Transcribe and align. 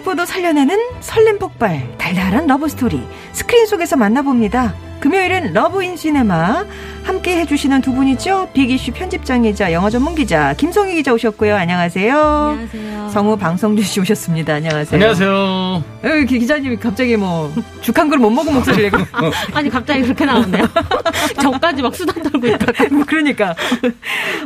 세포도 0.00 0.24
살려내는 0.24 0.78
설렘 1.00 1.38
폭발 1.38 1.86
달달한 1.98 2.46
러브 2.46 2.68
스토리 2.68 3.02
스크린 3.32 3.66
속에서 3.66 3.96
만나봅니다. 3.96 4.72
금요일은 5.00 5.52
Love 5.52 5.82
in 5.82 5.96
Cinema 5.96 6.64
함께 7.04 7.36
해주시는 7.38 7.80
두 7.82 7.92
분이죠. 7.92 8.48
빅이슈 8.54 8.92
편집장이자 8.92 9.72
영화 9.72 9.90
전문 9.90 10.14
기자 10.14 10.54
김송희 10.54 10.94
기자 10.94 11.12
오셨고요. 11.12 11.54
안녕하세요. 11.54 12.18
안녕하세요. 12.18 13.08
성우 13.10 13.36
방성준 13.36 13.84
씨 13.84 14.00
오셨습니다. 14.00 14.54
안녕하세요. 14.54 14.94
안녕하세요. 14.96 15.84
에, 16.04 16.24
기- 16.24 16.38
기자님이 16.38 16.76
갑자기 16.76 17.16
뭐 17.16 17.52
죽 17.82 17.95
한 17.95 18.08
그릇 18.08 18.25
못 18.25 18.32
먹은 18.32 18.54
목소리를 18.54 18.90
내고 18.90 19.04
아니 19.52 19.68
갑자기 19.68 20.02
그렇게 20.02 20.24
나오네요. 20.24 20.64
저까지 21.42 21.82
막 21.82 21.94
수다 21.94 22.14
떨고 22.22 22.46
있다가 22.46 22.84
뭐 22.90 23.04
그러니까 23.06 23.54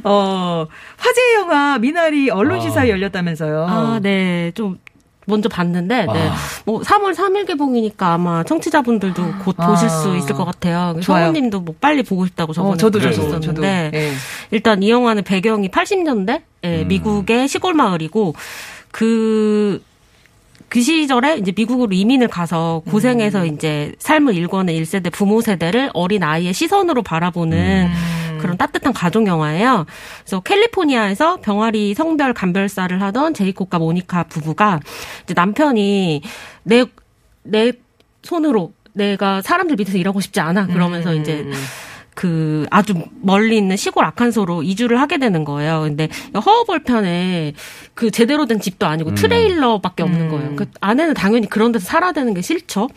어 0.03 0.67
화제 0.97 1.20
영화 1.36 1.79
미나리 1.79 2.29
언론 2.31 2.61
시사회 2.61 2.91
열렸다면서요. 2.91 3.67
아, 3.69 4.01
네. 4.03 4.51
좀 4.55 4.79
먼저 5.27 5.48
봤는데 5.48 6.06
네. 6.06 6.30
뭐 6.64 6.80
3월 6.80 7.14
3일 7.14 7.47
개봉이니까 7.47 8.14
아마 8.14 8.42
청취자분들도 8.44 9.34
곧 9.44 9.55
아. 9.58 9.69
보실 9.69 9.89
수 9.89 10.17
있을 10.17 10.34
것 10.34 10.44
같아요. 10.44 11.00
성우님도 11.03 11.61
뭐 11.61 11.75
빨리 11.80 12.03
보고 12.03 12.27
싶다고 12.27 12.53
저번에 12.53 12.75
어, 12.75 12.77
저도 12.77 12.98
그러셨었는데 12.98 13.47
저도. 13.47 13.64
예. 13.64 14.12
일단 14.50 14.83
이 14.83 14.91
영화는 14.91 15.22
배경이 15.25 15.69
80년대 15.69 16.42
예, 16.64 16.84
미국의 16.84 17.48
시골 17.48 17.75
마을이고 17.75 18.34
그그 18.91 19.80
시절에 20.80 21.36
이제 21.39 21.52
미국으로 21.55 21.92
이민을 21.92 22.28
가서 22.28 22.83
고생해서 22.89 23.42
음. 23.42 23.55
이제 23.55 23.92
삶을 23.98 24.34
일궈낸 24.34 24.75
1세대 24.77 25.12
부모 25.12 25.41
세대를 25.41 25.91
어린 25.95 26.22
아이의 26.22 26.52
시선으로 26.52 27.02
바라보는 27.02 27.89
음. 27.89 28.14
그런 28.45 28.56
따뜻한 28.56 28.92
가족 28.92 29.27
영화예요. 29.27 29.87
그래서 30.20 30.41
캘리포니아에서 30.41 31.39
병아리 31.41 31.95
성별 31.95 32.33
간별사를 32.34 33.01
하던 33.03 33.34
제이콥과 33.34 33.78
모니카 33.78 34.25
부부가 34.25 34.81
이제 35.25 35.34
남편이 35.34 36.23
내 36.64 36.84
내 37.45 37.73
손으로 38.23 38.73
내가 38.95 39.42
사람들 39.42 39.77
밑에서 39.77 39.98
일하고 39.98 40.20
싶지 40.20 40.41
않아 40.41 40.67
그러면서 40.67 41.12
음. 41.12 41.20
이제 41.20 41.47
그 42.15 42.67
아주 42.70 42.95
멀리 43.20 43.57
있는 43.57 43.77
시골 43.77 44.05
아칸소로 44.05 44.62
이주를 44.62 45.01
하게 45.01 45.19
되는 45.19 45.45
거예요. 45.45 45.83
근데 45.83 46.09
허허벌 46.34 46.84
편에 46.84 47.53
그 47.95 48.11
제대로 48.11 48.47
된 48.47 48.61
집도 48.61 48.87
아니고 48.87 49.15
트레일러밖에 49.15 50.03
없는 50.03 50.29
거예요. 50.29 50.57
그 50.57 50.67
아내는 50.81 51.15
당연히 51.15 51.48
그런 51.48 51.73
데서 51.73 51.87
살아야 51.87 52.12
되는 52.12 52.35
게 52.35 52.42
싫죠. 52.42 52.89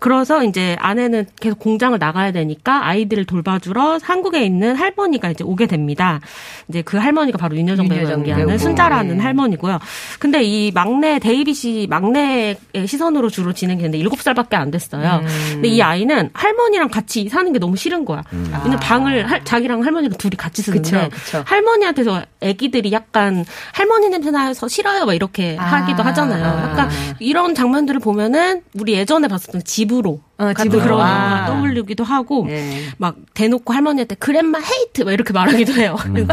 그래서 0.00 0.44
이제 0.44 0.76
아내는 0.78 1.26
계속 1.40 1.58
공장을 1.58 1.98
나가야 1.98 2.32
되니까 2.32 2.86
아이들을 2.86 3.24
돌봐주러 3.24 3.98
한국에 4.02 4.44
있는 4.44 4.76
할머니가 4.76 5.30
이제 5.30 5.44
오게 5.44 5.66
됩니다. 5.66 6.20
이제 6.68 6.82
그 6.82 6.96
할머니가 6.96 7.38
바로 7.38 7.56
윤여정 7.56 7.88
배우가 7.88 8.12
연기하는 8.12 8.46
배우고, 8.46 8.58
순자라는 8.58 9.16
예. 9.16 9.20
할머니고요. 9.20 9.78
근데 10.18 10.42
이 10.42 10.70
막내 10.72 11.18
데이빗이 11.18 11.88
막내의 11.88 12.58
시선으로 12.86 13.28
주로 13.28 13.52
진행되는데 13.52 13.98
7살밖에 13.98 14.54
안 14.54 14.70
됐어요. 14.70 15.22
근데 15.52 15.68
이 15.68 15.82
아이는 15.82 16.30
할머니랑 16.32 16.88
같이 16.88 17.28
사는 17.28 17.52
게 17.52 17.58
너무 17.58 17.76
싫은 17.76 18.04
거야. 18.04 18.22
왜냐면 18.50 18.78
방을 18.80 19.30
할- 19.30 19.44
자기랑 19.44 19.84
할머니가 19.84 20.16
둘이 20.16 20.36
같이 20.36 20.62
쓰는데 20.62 20.96
아. 20.96 21.08
그쵸, 21.08 21.16
그쵸. 21.24 21.44
할머니한테서 21.46 22.22
아기들이 22.42 22.92
약간 22.92 23.44
할머니 23.72 24.08
냄새 24.08 24.30
나서 24.30 24.68
싫어요 24.68 25.04
막 25.06 25.14
이렇게 25.14 25.56
아. 25.58 25.64
하기도 25.64 26.02
하잖아요. 26.02 26.44
약간 26.44 26.90
이런 27.18 27.54
장면들을 27.54 28.00
보면은 28.00 28.62
우리 28.74 28.94
예전에 28.94 29.28
봤었던 29.28 29.64
집으로 29.64 30.20
어, 30.38 30.52
집으로. 30.54 30.82
그런 30.82 31.00
아. 31.00 31.46
떠올리기도 31.46 32.04
하고 32.04 32.46
예. 32.48 32.82
막 32.96 33.16
대놓고 33.34 33.72
할머니한테 33.72 34.14
그랜마 34.14 34.58
헤이트 34.60 35.02
막 35.02 35.12
이렇게 35.12 35.32
말하기도 35.32 35.72
해요. 35.72 35.96
그럼 36.00 36.28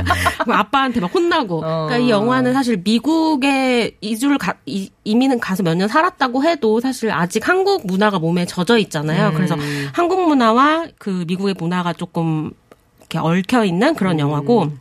아빠한테 0.52 1.00
막 1.00 1.14
혼나고. 1.14 1.58
어. 1.66 1.86
그러니까 1.88 1.98
이 1.98 2.10
영화는 2.12 2.54
사실 2.54 2.82
미국에 2.84 3.98
이주를 4.02 4.38
가, 4.38 4.54
이, 4.66 4.92
이민은 5.04 5.40
가서 5.40 5.64
몇 5.64 5.76
년 5.76 5.88
살았다고 5.88 6.44
해도 6.44 6.80
사실 6.80 7.12
아직 7.12 7.48
한국 7.50 7.86
문화가 7.88 8.20
몸에 8.20 8.46
젖어 8.46 8.78
있잖아요. 8.78 9.34
그래서 9.34 9.56
한국 9.94 10.26
문화와 10.28 10.86
그 11.00 11.26
미국의 11.28 11.56
문화가 11.58 11.92
조금 11.92 12.52
이렇게 13.00 13.18
얽혀 13.18 13.66
있는 13.66 13.96
그런 13.96 14.20
영화고. 14.20 14.72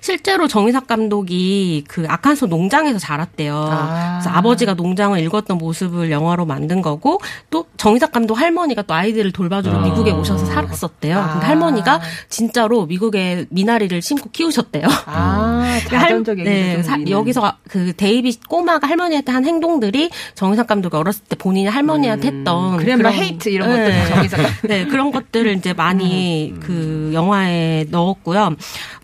실제로 0.00 0.48
정의삭 0.48 0.86
감독이 0.86 1.84
그 1.88 2.04
아칸소 2.08 2.46
농장에서 2.46 2.98
자랐대요. 2.98 3.54
아. 3.70 4.18
그래서 4.20 4.30
아버지가 4.36 4.74
농장을 4.74 5.18
읽었던 5.20 5.58
모습을 5.58 6.10
영화로 6.10 6.46
만든 6.46 6.82
거고 6.82 7.20
또 7.50 7.66
정이삭 7.76 8.12
감독 8.12 8.34
할머니가 8.38 8.82
또 8.82 8.94
아이들을 8.94 9.32
돌봐주러 9.32 9.80
미국에 9.80 10.10
오셔서 10.10 10.46
살았었대요. 10.46 11.18
아. 11.18 11.32
근데 11.32 11.46
할머니가 11.46 12.00
진짜로 12.28 12.86
미국에 12.86 13.46
미나리를 13.50 14.00
심고 14.02 14.30
키우셨대요. 14.30 14.86
아, 15.06 15.78
자전적 15.88 16.38
얘기도 16.38 16.50
네, 16.50 16.82
사-. 16.82 16.96
여기서 17.08 17.52
그 17.68 17.92
데이빗 17.96 18.48
꼬마가 18.48 18.86
할머니한테 18.88 19.32
한 19.32 19.44
행동들이 19.44 20.10
정이삭 20.34 20.66
감독이 20.66 20.96
어렸을 20.96 21.24
때 21.28 21.36
본인이 21.36 21.66
할머니한테 21.68 22.28
했던 22.28 22.76
grandma 22.78 23.10
그런- 23.10 23.14
음. 23.14 23.18
hate 23.18 23.48
이런 23.48 23.70
네. 23.70 24.06
정이삭 24.08 24.36
네, 24.68 24.86
그런 24.86 25.10
것들을 25.12 25.54
이제 25.56 25.72
많이 25.72 26.52
음. 26.54 26.60
그 26.60 27.10
영화에 27.14 27.86
넣었고요. 27.90 28.54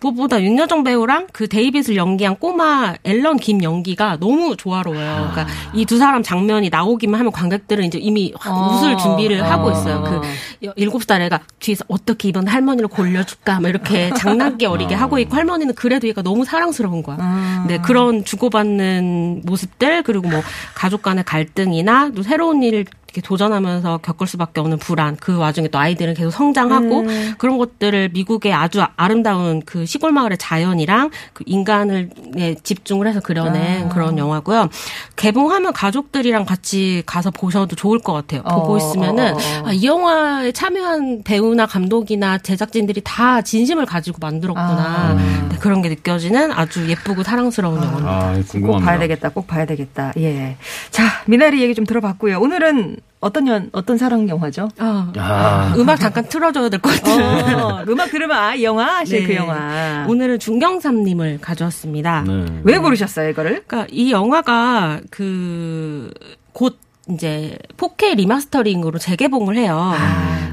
무엇보다 0.01 0.43
윤여정 0.43 0.85
배우랑 0.85 1.27
그 1.33 1.49
데이빗을 1.49 1.97
연기한 1.97 2.37
꼬마 2.37 2.95
앨런 3.05 3.37
김 3.39 3.63
연기가 3.63 4.17
너무 4.21 4.57
조화로워요. 4.57 5.31
그러니까 5.33 5.47
이 5.75 5.85
두 5.85 5.99
사람 5.99 6.23
장면이 6.23 6.71
나오기만 6.71 7.19
하면 7.21 7.33
관객들은 7.33 7.85
이제 7.85 7.99
이미 7.99 8.33
확 8.39 8.53
어. 8.53 8.77
웃을 8.77 8.97
준비를 8.97 9.43
하고 9.43 9.69
어. 9.69 9.73
있어요. 9.73 10.03
그 10.05 10.67
여- 10.69 10.73
일곱 10.77 11.03
살 11.05 11.21
애가 11.23 11.41
뒤에서 11.59 11.85
어떻게 11.89 12.29
이번 12.29 12.47
할머니를 12.47 12.89
골려줄까 12.89 13.61
막 13.61 13.69
이렇게 13.69 14.11
장난기 14.17 14.65
어리게 14.67 14.95
하고 14.95 15.19
있고 15.19 15.35
할머니는 15.37 15.75
그래도 15.75 16.07
얘가 16.07 16.23
너무 16.23 16.45
사랑스러운 16.45 17.03
거야. 17.03 17.17
아. 17.21 17.65
네, 17.69 17.79
그런 17.79 18.25
주고받는 18.25 19.43
모습들 19.45 20.03
그리고 20.05 20.29
뭐 20.29 20.41
가족 20.75 21.03
간의 21.03 21.25
갈등이나 21.25 22.11
또 22.15 22.23
새로운 22.23 22.63
일을 22.63 22.85
이렇게 23.13 23.21
도전하면서 23.21 23.99
겪을 23.99 24.27
수밖에 24.27 24.61
없는 24.61 24.79
불안 24.79 25.17
그 25.17 25.37
와중에 25.37 25.69
또 25.69 25.79
아이들은 25.79 26.15
계속 26.15 26.31
성장하고 26.31 27.01
음. 27.01 27.35
그런 27.37 27.59
것들을 27.59 28.11
미국의 28.13 28.55
아주 28.55 28.83
아름다운 28.97 29.61
그 29.67 29.85
시골 29.85 30.13
마을의 30.13 30.39
자연이랑 30.39 31.11
그 31.35 31.45
인간을 31.47 32.11
에 32.37 32.55
집중을 32.63 33.07
해서 33.07 33.21
그려낸 33.21 33.87
아. 33.87 33.89
그런 33.91 34.17
영화고요. 34.17 34.71
개봉하면 35.17 35.75
가족들이랑 35.75 36.47
같이 36.47 37.03
가서 37.05 37.31
보셔도 37.31 37.77
좋을 37.77 37.99
것 37.99 38.15
같아요. 38.15 38.43
보고 38.43 38.75
어, 38.75 38.77
있으면은 38.79 39.35
어, 39.35 39.37
어, 39.37 39.63
어. 39.65 39.69
아, 39.69 39.73
이 39.73 39.85
영화에 39.85 40.53
참여한 40.53 41.23
배우나 41.23 41.67
감독이나 41.67 42.39
제작진들이 42.39 43.03
다 43.05 43.43
진심을 43.43 43.85
가지고 43.85 44.19
만들었구나 44.21 44.65
아. 44.65 45.49
네, 45.51 45.59
그런 45.59 45.83
게 45.83 45.91
느껴지는 45.91 46.51
아주 46.53 46.89
예쁘고 46.89 47.23
사랑스러운 47.23 47.77
영화입니다. 47.77 48.11
아, 48.11 48.35
꼭 48.35 48.49
궁금합니다. 48.49 48.87
봐야 48.87 48.99
되겠다. 48.99 49.29
꼭 49.29 49.47
봐야 49.47 49.67
되겠다. 49.67 50.13
예. 50.17 50.57
자, 50.91 51.03
미나리 51.27 51.61
얘기 51.63 51.75
좀 51.75 51.85
들어봤고요. 51.85 52.41
오늘은 52.41 53.02
어떤 53.21 53.47
연, 53.47 53.71
어떤 53.73 53.99
사랑 53.99 54.29
영화죠? 54.29 54.69
아, 54.79 55.13
야, 55.17 55.73
음악 55.79 56.01
잠깐 56.01 56.25
틀어줘야 56.29 56.69
될 56.69 56.81
것 56.81 56.91
같아요. 57.01 57.57
어, 57.57 57.85
음악 57.89 58.11
들으면 58.11 58.37
아, 58.37 58.55
이 58.55 58.65
영화 58.65 59.05
그 59.05 59.11
네. 59.11 59.37
영화. 59.37 60.07
오늘은 60.09 60.41
중경삼님을 60.41 61.39
가져왔습니다. 61.41 62.25
네. 62.27 62.45
왜 62.65 62.79
고르셨어요, 62.79 63.29
이거를? 63.31 63.63
그러니까 63.67 63.87
이 63.93 64.11
영화가 64.11 65.01
그 65.11 66.11
곧 66.53 66.79
이제 67.09 67.57
4K 67.79 68.17
리마스터링으로 68.17 68.99
재개봉을 68.99 69.57
해요. 69.57 69.93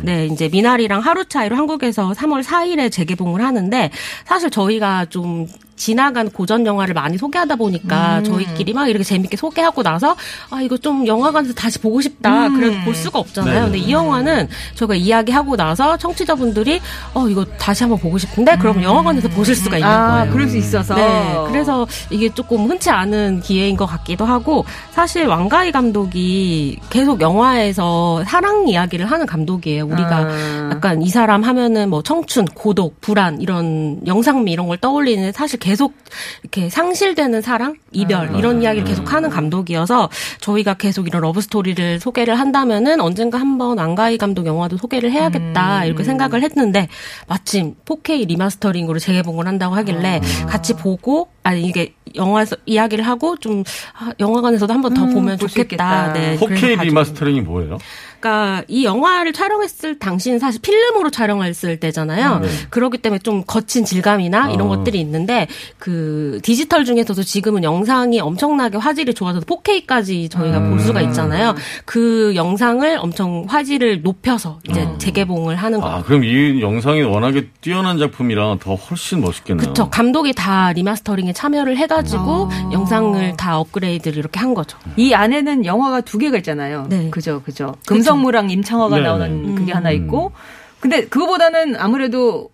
네, 0.02 0.26
이제 0.28 0.48
미나리랑 0.50 1.02
하루 1.02 1.26
차이로 1.26 1.56
한국에서 1.56 2.12
3월 2.14 2.42
4일에 2.44 2.92
재개봉을 2.92 3.44
하는데 3.44 3.92
사실 4.26 4.50
저희가 4.50 5.06
좀 5.06 5.46
지나간 5.80 6.30
고전 6.30 6.66
영화를 6.66 6.94
많이 6.94 7.18
소개하다 7.18 7.56
보니까 7.56 8.20
음. 8.20 8.24
저희끼리 8.26 8.74
막 8.74 8.88
이렇게 8.90 9.04
재밌게 9.04 9.38
소개하고 9.38 9.82
나서 9.82 10.16
아 10.50 10.62
이거 10.62 10.78
좀 10.78 11.08
영화관에서 11.08 11.54
다시 11.54 11.80
보고 11.80 12.02
싶다. 12.02 12.48
음. 12.48 12.60
그래도 12.60 12.78
볼 12.84 12.94
수가 12.94 13.18
없잖아요. 13.18 13.54
네. 13.54 13.62
근데 13.62 13.78
이 13.80 13.92
영화는 13.92 14.50
저희가 14.76 14.96
이야기하고 14.96 15.56
나서 15.56 15.98
청취자분들이 15.98 16.82
어 17.14 17.28
이거 17.30 17.46
다시 17.58 17.84
한번 17.84 17.98
보고 17.98 18.18
싶은데 18.18 18.58
그러면 18.60 18.84
영화관에서 18.84 19.30
보실 19.30 19.56
수가 19.56 19.78
있는 19.78 19.90
아, 19.90 20.18
거예요. 20.20 20.34
그럴 20.34 20.50
수 20.50 20.58
있어서. 20.58 20.96
네, 20.96 21.36
그래서 21.48 21.88
이게 22.10 22.28
조금 22.34 22.70
흔치 22.70 22.90
않은 22.90 23.40
기회인 23.40 23.78
것 23.78 23.86
같기도 23.86 24.26
하고 24.26 24.66
사실 24.92 25.26
왕가위 25.28 25.72
감독이 25.72 26.78
계속 26.90 27.22
영화에서 27.22 28.24
사랑 28.26 28.68
이야기를 28.68 29.06
하는 29.06 29.26
감독이에요. 29.26 29.86
우리가 29.86 30.18
아. 30.18 30.70
약간 30.74 31.02
이 31.02 31.10
사람 31.10 31.44
하면은 31.44 31.90
뭐 31.90 32.02
청춘, 32.04 32.46
고독, 32.54 33.00
불안 33.00 33.42
이런 33.42 34.02
영상미 34.06 34.52
이런 34.52 34.68
걸 34.68 34.78
떠올리는 34.78 35.32
사실 35.32 35.58
계속 35.70 35.94
이렇게 36.42 36.68
상실되는 36.68 37.44
사랑, 37.44 37.76
이별 37.92 38.36
이런 38.36 38.64
이야기를 38.64 38.88
계속 38.88 39.14
하는 39.14 39.30
감독이어서 39.30 40.10
저희가 40.42 40.74
계속 40.74 41.06
이런 41.06 41.22
러브 41.22 41.42
스토리를 41.42 42.00
소개를 42.00 42.40
한다면은 42.40 43.00
언젠가 43.02 43.40
한번 43.40 43.78
왕가위 43.78 44.18
감독 44.18 44.48
영화도 44.48 44.78
소개를 44.78 45.12
해야겠다 45.12 45.86
이렇게 45.86 46.04
생각을 46.04 46.42
했는데 46.42 46.88
마침 47.28 47.76
4K 47.86 48.26
리마스터링으로 48.26 48.98
재개봉을 48.98 49.46
한다고 49.46 49.76
하길래 49.76 50.22
같이 50.48 50.74
보고 50.74 51.30
아니 51.44 51.62
이게 51.68 51.94
영화에서 52.16 52.56
이야기를 52.66 53.06
하고 53.06 53.38
좀 53.38 53.64
아, 53.94 54.12
영화관에서도 54.20 54.74
한번 54.74 54.95
더 54.95 55.04
음, 55.04 55.14
보면 55.14 55.38
좋겠다. 55.38 56.14
네, 56.14 56.36
그래서 56.36 56.46
4K 56.48 56.62
가지고 56.78 56.84
리마스터링이 56.84 57.42
뭐예요? 57.42 57.78
그러니까 58.20 58.64
이 58.68 58.84
영화를 58.84 59.34
촬영했을 59.34 59.98
당시는 59.98 60.40
사실 60.40 60.62
필름으로 60.62 61.10
촬영했을 61.10 61.80
때잖아요. 61.80 62.42
그렇기 62.70 63.00
때문에 63.00 63.20
좀 63.20 63.44
거친 63.46 63.86
질감이나 63.86 64.52
이런 64.52 64.68
어. 64.68 64.70
것들이 64.70 65.00
있는데 65.00 65.48
그 65.78 66.40
디지털 66.44 66.86
중에서도 66.86 67.24
지금은 67.24 67.64
영상이 67.64 68.20
엄청나게 68.20 68.78
화질이 68.78 69.14
좋아서 69.14 69.40
4K까지 69.40 70.30
저희가 70.30 70.60
볼 70.70 70.80
수가 70.80 71.02
있잖아요. 71.02 71.56
그 71.86 72.34
영상을 72.36 72.98
엄청 73.00 73.46
화질을 73.48 74.02
높여서 74.02 74.60
이제 74.70 74.88
재개봉을 74.98 75.56
하는 75.56 75.80
거예요. 75.80 75.96
아, 75.98 76.04
그럼 76.04 76.24
이 76.24 76.62
영상이 76.62 77.02
워낙에 77.04 77.48
뛰어난 77.62 77.98
작품이라 77.98 78.58
더 78.60 78.76
훨씬 78.76 79.22
멋있겠네요. 79.22 79.68
그쵸. 79.70 79.90
감독이 79.90 80.34
다 80.34 80.74
remastering에 80.74 81.34
참여를 81.34 81.78
해가지고 81.78 82.50
영상을 82.74 83.38
다 83.38 83.58
업그레이드를 83.60 84.18
이렇게 84.18 84.40
한 84.40 84.54
거죠. 84.54 84.78
이 84.98 85.14
안에는 85.14 85.66
영화가 85.66 86.02
두 86.02 86.18
개가 86.18 86.38
있잖아요. 86.38 86.88
네. 86.90 87.10
그죠, 87.10 87.42
그죠. 87.44 87.76
금성무랑 87.86 88.50
임청하가 88.50 88.98
네, 88.98 89.02
나오는 89.04 89.48
네. 89.48 89.56
그게 89.56 89.72
음. 89.72 89.78
하나 89.78 89.92
있고. 89.92 90.32
근데 90.80 91.06
그거보다는 91.08 91.76
아무래도 91.78 92.50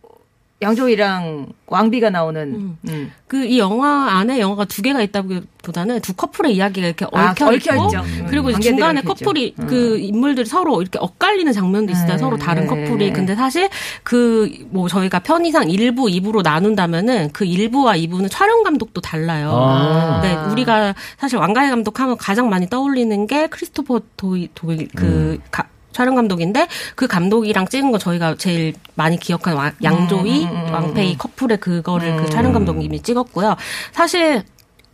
양조위랑 0.62 1.48
왕비가 1.68 2.10
나오는. 2.10 2.78
음. 2.88 3.12
그이 3.28 3.60
영화 3.60 4.12
안에 4.18 4.40
영화가 4.40 4.66
두 4.66 4.82
개가 4.82 5.02
있다기보다는 5.02 6.00
두 6.00 6.14
커플의 6.14 6.56
이야기가 6.56 6.88
이렇게 6.88 7.06
아, 7.12 7.32
얽혀 7.32 7.48
얽혀 7.48 7.56
있고 7.76 7.86
있죠. 7.88 8.04
그리고 8.30 8.44
관계들이 8.46 8.62
중간에 8.62 9.00
얽혀 9.02 9.12
있죠. 9.12 9.26
커플이 9.26 9.56
음. 9.60 9.68
그 9.68 9.98
인물들이 10.00 10.46
서로 10.46 10.82
이렇게 10.82 10.98
엇갈리는 11.00 11.52
장면도 11.52 11.92
있어요. 11.92 12.08
네. 12.08 12.18
서로 12.18 12.38
다른 12.38 12.64
네. 12.64 12.68
커플이. 12.86 13.12
근데 13.12 13.36
사실 13.36 13.70
그 14.04 14.50
뭐 14.70 14.88
저희가 14.88 15.20
편의상 15.20 15.68
1부, 15.68 16.10
2부로 16.22 16.42
나눈다면은 16.42 17.32
그 17.34 17.46
1부와 17.46 17.98
2부는 18.10 18.30
촬영 18.32 18.64
감독도 18.64 19.02
달라요. 19.02 19.52
아. 19.54 20.22
네, 20.22 20.34
우리가 20.52 20.96
사실 21.18 21.38
왕가희 21.38 21.70
감독 21.70 22.00
하면 22.00 22.18
가장 22.18 22.50
많이 22.50 22.70
떠올리는 22.70 23.28
게 23.28 23.48
크리스토퍼 23.48 24.02
도이 24.18 24.50
도이 24.56 24.88
그 24.96 25.40
가- 25.52 25.68
촬영 25.96 26.16
감독인데 26.16 26.68
그 26.96 27.08
감독이랑 27.08 27.68
찍은 27.70 27.90
거 27.94 27.98
저희가 27.98 28.36
제일 28.38 28.74
많이 28.96 29.18
기억하는 29.18 29.58
왕- 29.58 29.72
양조이 29.82 30.44
음, 30.44 30.74
왕페이 30.74 31.18
커플의 31.18 31.58
그거를 31.62 32.18
그 32.18 32.30
촬영 32.30 32.52
감독님이 32.52 33.02
찍었고요. 33.02 33.56
사실 33.94 34.44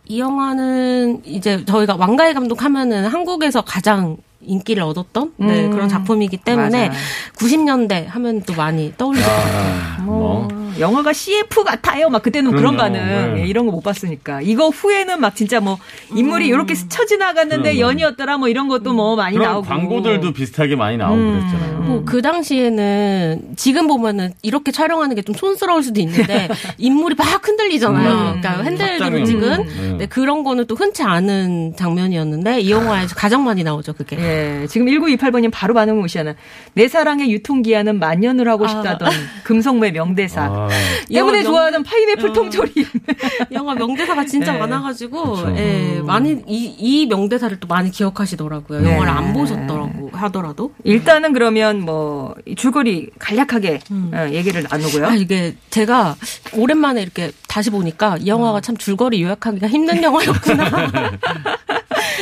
이 0.05 0.19
영화는 0.19 1.21
이제 1.25 1.65
저희가 1.65 1.95
왕가희 1.95 2.35
감독 2.35 2.63
하면은 2.63 3.07
한국에서 3.07 3.61
가장 3.61 4.17
인기를 4.41 4.83
얻었던 4.83 5.33
네, 5.37 5.65
음. 5.65 5.71
그런 5.71 5.89
작품이기 5.89 6.37
때문에 6.37 6.89
맞아요. 6.89 6.99
90년대 7.37 8.07
하면 8.07 8.41
또 8.43 8.53
많이 8.53 8.93
떠올리죠. 8.97 9.27
아, 9.27 10.01
뭐, 10.03 10.47
뭐. 10.49 10.70
영화가 10.79 11.13
CF 11.13 11.63
같아요. 11.63 12.09
막 12.09 12.21
그때는 12.23 12.51
그런. 12.51 12.77
반응. 12.77 13.33
네. 13.35 13.41
예, 13.41 13.45
이런 13.47 13.65
거 13.65 13.71
못 13.71 13.81
봤으니까. 13.81 14.41
이거 14.41 14.69
후에는 14.69 15.19
막 15.21 15.35
진짜 15.35 15.59
뭐 15.59 15.77
인물이 16.15 16.47
이렇게 16.47 16.75
스쳐 16.75 17.05
지나갔는데 17.05 17.73
그럼요. 17.75 17.79
연이었더라 17.79 18.37
뭐 18.37 18.47
이런 18.49 18.67
것도 18.67 18.93
뭐 18.93 19.15
많이 19.15 19.37
그런 19.37 19.49
나오고. 19.51 19.67
광고들도 19.67 20.33
비슷하게 20.33 20.75
많이 20.75 20.97
나오고 20.97 21.15
음. 21.15 21.39
그랬잖아요. 21.39 21.79
뭐 21.81 22.01
그 22.05 22.21
당시에는 22.21 23.41
지금 23.55 23.87
보면은 23.87 24.33
이렇게 24.41 24.71
촬영하는 24.71 25.15
게 25.15 25.21
좀 25.21 25.35
촌스러울 25.35 25.83
수도 25.83 25.99
있는데 26.01 26.47
인물이 26.79 27.13
막 27.15 27.47
흔들리잖아요. 27.47 28.11
음. 28.33 28.41
그러니까 28.41 28.63
핸들로. 28.63 29.23
찍은 29.23 29.43
음. 29.61 29.95
네, 29.99 30.05
그런 30.07 30.43
거는 30.43 30.65
또 30.65 30.73
흔치 30.75 31.03
않은 31.03 31.75
장면이었는데 31.77 32.61
이 32.61 32.71
영화에서 32.71 33.13
가장 33.15 33.43
많이 33.43 33.63
나오죠 33.63 33.93
그게. 33.93 34.17
예, 34.19 34.65
지금 34.67 34.87
1928번님 34.87 35.51
바로 35.53 35.73
반응을 35.75 36.03
오시잖아요. 36.03 36.33
내 36.73 36.87
사랑의 36.87 37.31
유통기한은 37.31 37.99
만년을 37.99 38.47
하고 38.49 38.67
싶다던 38.67 39.09
금성무의 39.43 39.91
명대사. 39.91 40.41
아, 40.43 40.60
때문에 40.67 41.13
영화 41.13 41.31
명- 41.31 41.43
좋아하는 41.43 41.83
파인애플 41.83 42.29
어. 42.29 42.33
통조림. 42.33 42.73
영화 43.53 43.75
명대사가 43.75 44.25
진짜 44.25 44.53
네. 44.53 44.59
많아가지고 44.59 45.23
그렇죠. 45.35 45.55
예, 45.57 46.01
많이 46.03 46.31
이, 46.47 46.75
이 46.77 47.05
명대사를 47.07 47.59
또 47.59 47.67
많이 47.67 47.91
기억하시더라고요. 47.91 48.81
네. 48.81 48.91
영화를 48.93 49.11
안 49.11 49.33
보셨더라고 49.33 50.09
하더라도. 50.13 50.73
일단은 50.83 51.33
그러면 51.33 51.81
뭐이 51.81 52.55
줄거리 52.55 53.09
간략하게 53.19 53.79
어, 54.13 54.27
얘기를 54.31 54.65
나누고요. 54.69 55.05
아, 55.07 55.15
이게 55.15 55.55
제가 55.69 56.15
오랜만에 56.53 57.01
이렇게 57.01 57.31
다시 57.47 57.69
보니까 57.69 58.17
이 58.19 58.27
영화가 58.27 58.61
참 58.61 58.77
줄거리 58.77 59.21
요약하기가 59.23 59.67
힘든 59.67 60.01
영화였구나. 60.03 60.71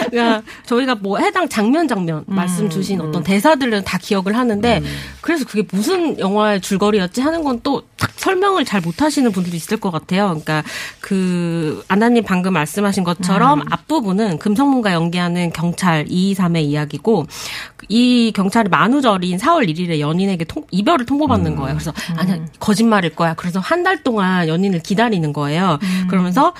그러니까 0.09 0.43
저희가 0.65 0.95
뭐 0.95 1.17
해당 1.19 1.47
장면 1.49 1.87
장면 1.87 2.23
말씀 2.27 2.69
주신 2.69 2.99
어떤 3.01 3.23
대사들은 3.23 3.83
다 3.83 3.97
기억을 3.97 4.35
하는데 4.37 4.81
그래서 5.21 5.45
그게 5.45 5.63
무슨 5.71 6.17
영화의 6.19 6.61
줄거리였지 6.61 7.21
하는 7.21 7.43
건 7.43 7.59
또 7.61 7.83
딱 7.99 8.11
설명을 8.15 8.63
잘 8.63 8.79
못하시는 8.79 9.29
분들도 9.33 9.57
있을 9.57 9.75
것 9.75 9.91
같아요. 9.91 10.27
그러니까 10.29 10.63
그 11.01 11.83
아나님 11.89 12.23
방금 12.23 12.53
말씀하신 12.53 13.03
것처럼 13.03 13.61
앞부분은 13.69 14.39
금성문가 14.39 14.93
연기하는 14.93 15.51
경찰 15.51 16.05
223의 16.05 16.61
이야기고 16.63 17.25
이 17.89 18.31
경찰이 18.33 18.69
만우절인 18.69 19.37
4월 19.37 19.67
1일에 19.69 19.99
연인에게 19.99 20.45
통- 20.45 20.65
이별을 20.71 21.05
통보받는 21.05 21.57
거예요. 21.57 21.75
그래서 21.75 21.91
아니야 22.15 22.37
거짓말일 22.59 23.15
거야. 23.15 23.33
그래서 23.33 23.59
한 23.59 23.79
달 23.83 24.03
동안 24.03 24.47
연인을 24.49 24.79
기다리는 24.81 25.31
거예요. 25.33 25.79
그러면서 26.09 26.53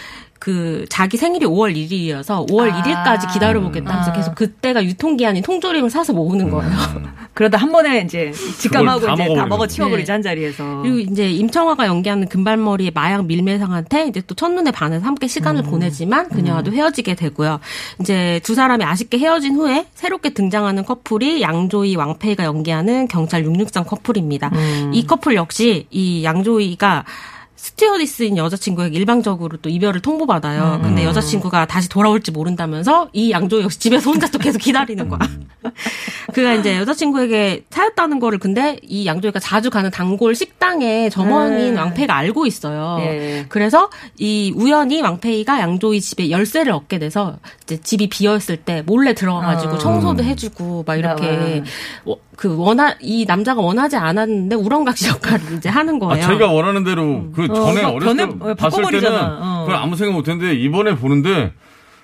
그 0.50 0.86
자기 0.90 1.16
생일이 1.18 1.46
5월 1.46 1.76
1일이어서 1.76 2.50
5월 2.50 2.72
아. 2.72 2.82
1일까지 2.82 3.32
기다려보겠다 3.34 3.92
하면서 3.92 4.10
아. 4.10 4.14
계속 4.16 4.34
그때가 4.34 4.84
유통기한인 4.84 5.44
통조림을 5.44 5.92
사서 5.92 6.14
모으는 6.14 6.50
거예요. 6.50 6.72
그러다 7.36 7.60
한 7.60 7.72
번에 7.72 8.02
이제 8.02 8.32
직감하고 8.32 9.06
다 9.06 9.14
이제 9.14 9.36
다 9.36 9.46
먹어. 9.46 9.68
치워버리지 9.68 10.08
네. 10.08 10.12
한 10.12 10.22
자리에서. 10.24 10.82
그리고 10.82 10.98
이제 10.98 11.30
임청화가 11.30 11.86
연기하는 11.86 12.28
금발머리의 12.28 12.92
마약 12.96 13.28
밀매상한테 13.28 14.08
이제 14.08 14.24
또 14.26 14.34
첫눈에 14.34 14.72
반해서 14.72 15.06
함께 15.06 15.28
시간을 15.28 15.62
보내지만 15.64 16.30
그녀와도 16.30 16.74
헤어지게 16.74 17.14
되고요. 17.14 17.60
이제 18.02 18.42
두 18.44 18.56
사람이 18.56 18.84
아쉽게 18.84 19.20
헤어진 19.20 19.56
후에 19.56 19.86
새롭게 19.94 20.32
등장하는 20.32 20.84
커플이 20.84 21.44
양조이 21.44 21.96
왕페이가 21.96 22.44
연기하는 22.44 23.08
경찰 23.08 23.46
663 23.46 23.86
커플입니다. 23.86 24.52
이 24.94 25.06
커플 25.06 25.36
역시 25.36 25.86
이 25.92 26.24
양조이가 26.24 27.06
스튜어디스인 27.60 28.38
여자친구에게 28.38 28.98
일방적으로 28.98 29.58
또 29.58 29.70
이별을 29.70 30.00
통보받아요. 30.00 30.80
근데 30.82 31.04
여자친구가 31.04 31.68
다시 31.68 31.90
돌아올지 31.90 32.32
모른다면서 32.32 33.10
이 33.12 33.32
양조 33.32 33.62
역시 33.62 33.80
집에서 33.80 34.12
혼자 34.12 34.28
또 34.28 34.40
계속 34.40 34.60
기다리는 34.60 35.10
거야. 35.10 35.20
그가 36.34 36.54
이제 36.54 36.78
여자친구에게 36.78 37.66
차였다는 37.70 38.22
거를 38.22 38.40
근데 38.40 38.80
이 38.82 39.06
양조이가 39.06 39.40
자주 39.40 39.70
가는 39.70 39.92
단골 39.92 40.36
식당의 40.36 41.10
점원인 41.10 41.74
네. 41.74 41.80
왕페이가 41.80 42.16
알고 42.16 42.46
있어요. 42.46 42.98
예. 43.02 43.46
그래서 43.50 43.90
이 44.18 44.54
우연히 44.56 45.02
왕페이가 45.02 45.60
양조이 45.60 46.00
집에 46.00 46.32
열쇠를 46.32 46.72
얻게 46.72 46.98
돼서 46.98 47.40
이제 47.64 47.78
집이 47.82 48.08
비어 48.08 48.38
있을 48.38 48.56
때 48.56 48.84
몰래 48.86 49.14
들어가가지고 49.14 49.74
어. 49.74 49.78
청소도 49.78 50.24
해주고 50.24 50.86
막 50.88 50.96
이렇게 50.96 51.64
어. 52.06 52.16
어, 52.40 52.42
그 52.42 52.56
원하 52.58 52.96
이 53.02 53.26
남자가 53.26 53.62
원하지 53.62 53.98
않았는데 53.98 54.56
우렁각시 54.56 55.10
역할을 55.10 55.58
이제 55.58 55.68
하는 55.70 55.96
아, 55.98 56.00
거예요. 56.00 56.24
자기가 56.24 56.48
원하는 56.52 56.84
대로 56.86 57.30
그 57.36 57.48
전에 57.48 57.84
어, 57.84 57.90
어, 57.90 58.00
렸을 58.00 58.16
변해- 58.16 58.26
때 58.28 58.36
어, 58.40 58.54
봤을 58.56 58.84
때는. 58.90 59.12
어. 59.14 59.64
그걸 59.66 59.76
아무 59.76 59.96
생각 59.98 60.14
못했는데 60.14 60.56
이번에 60.56 60.96
보는데 60.96 61.52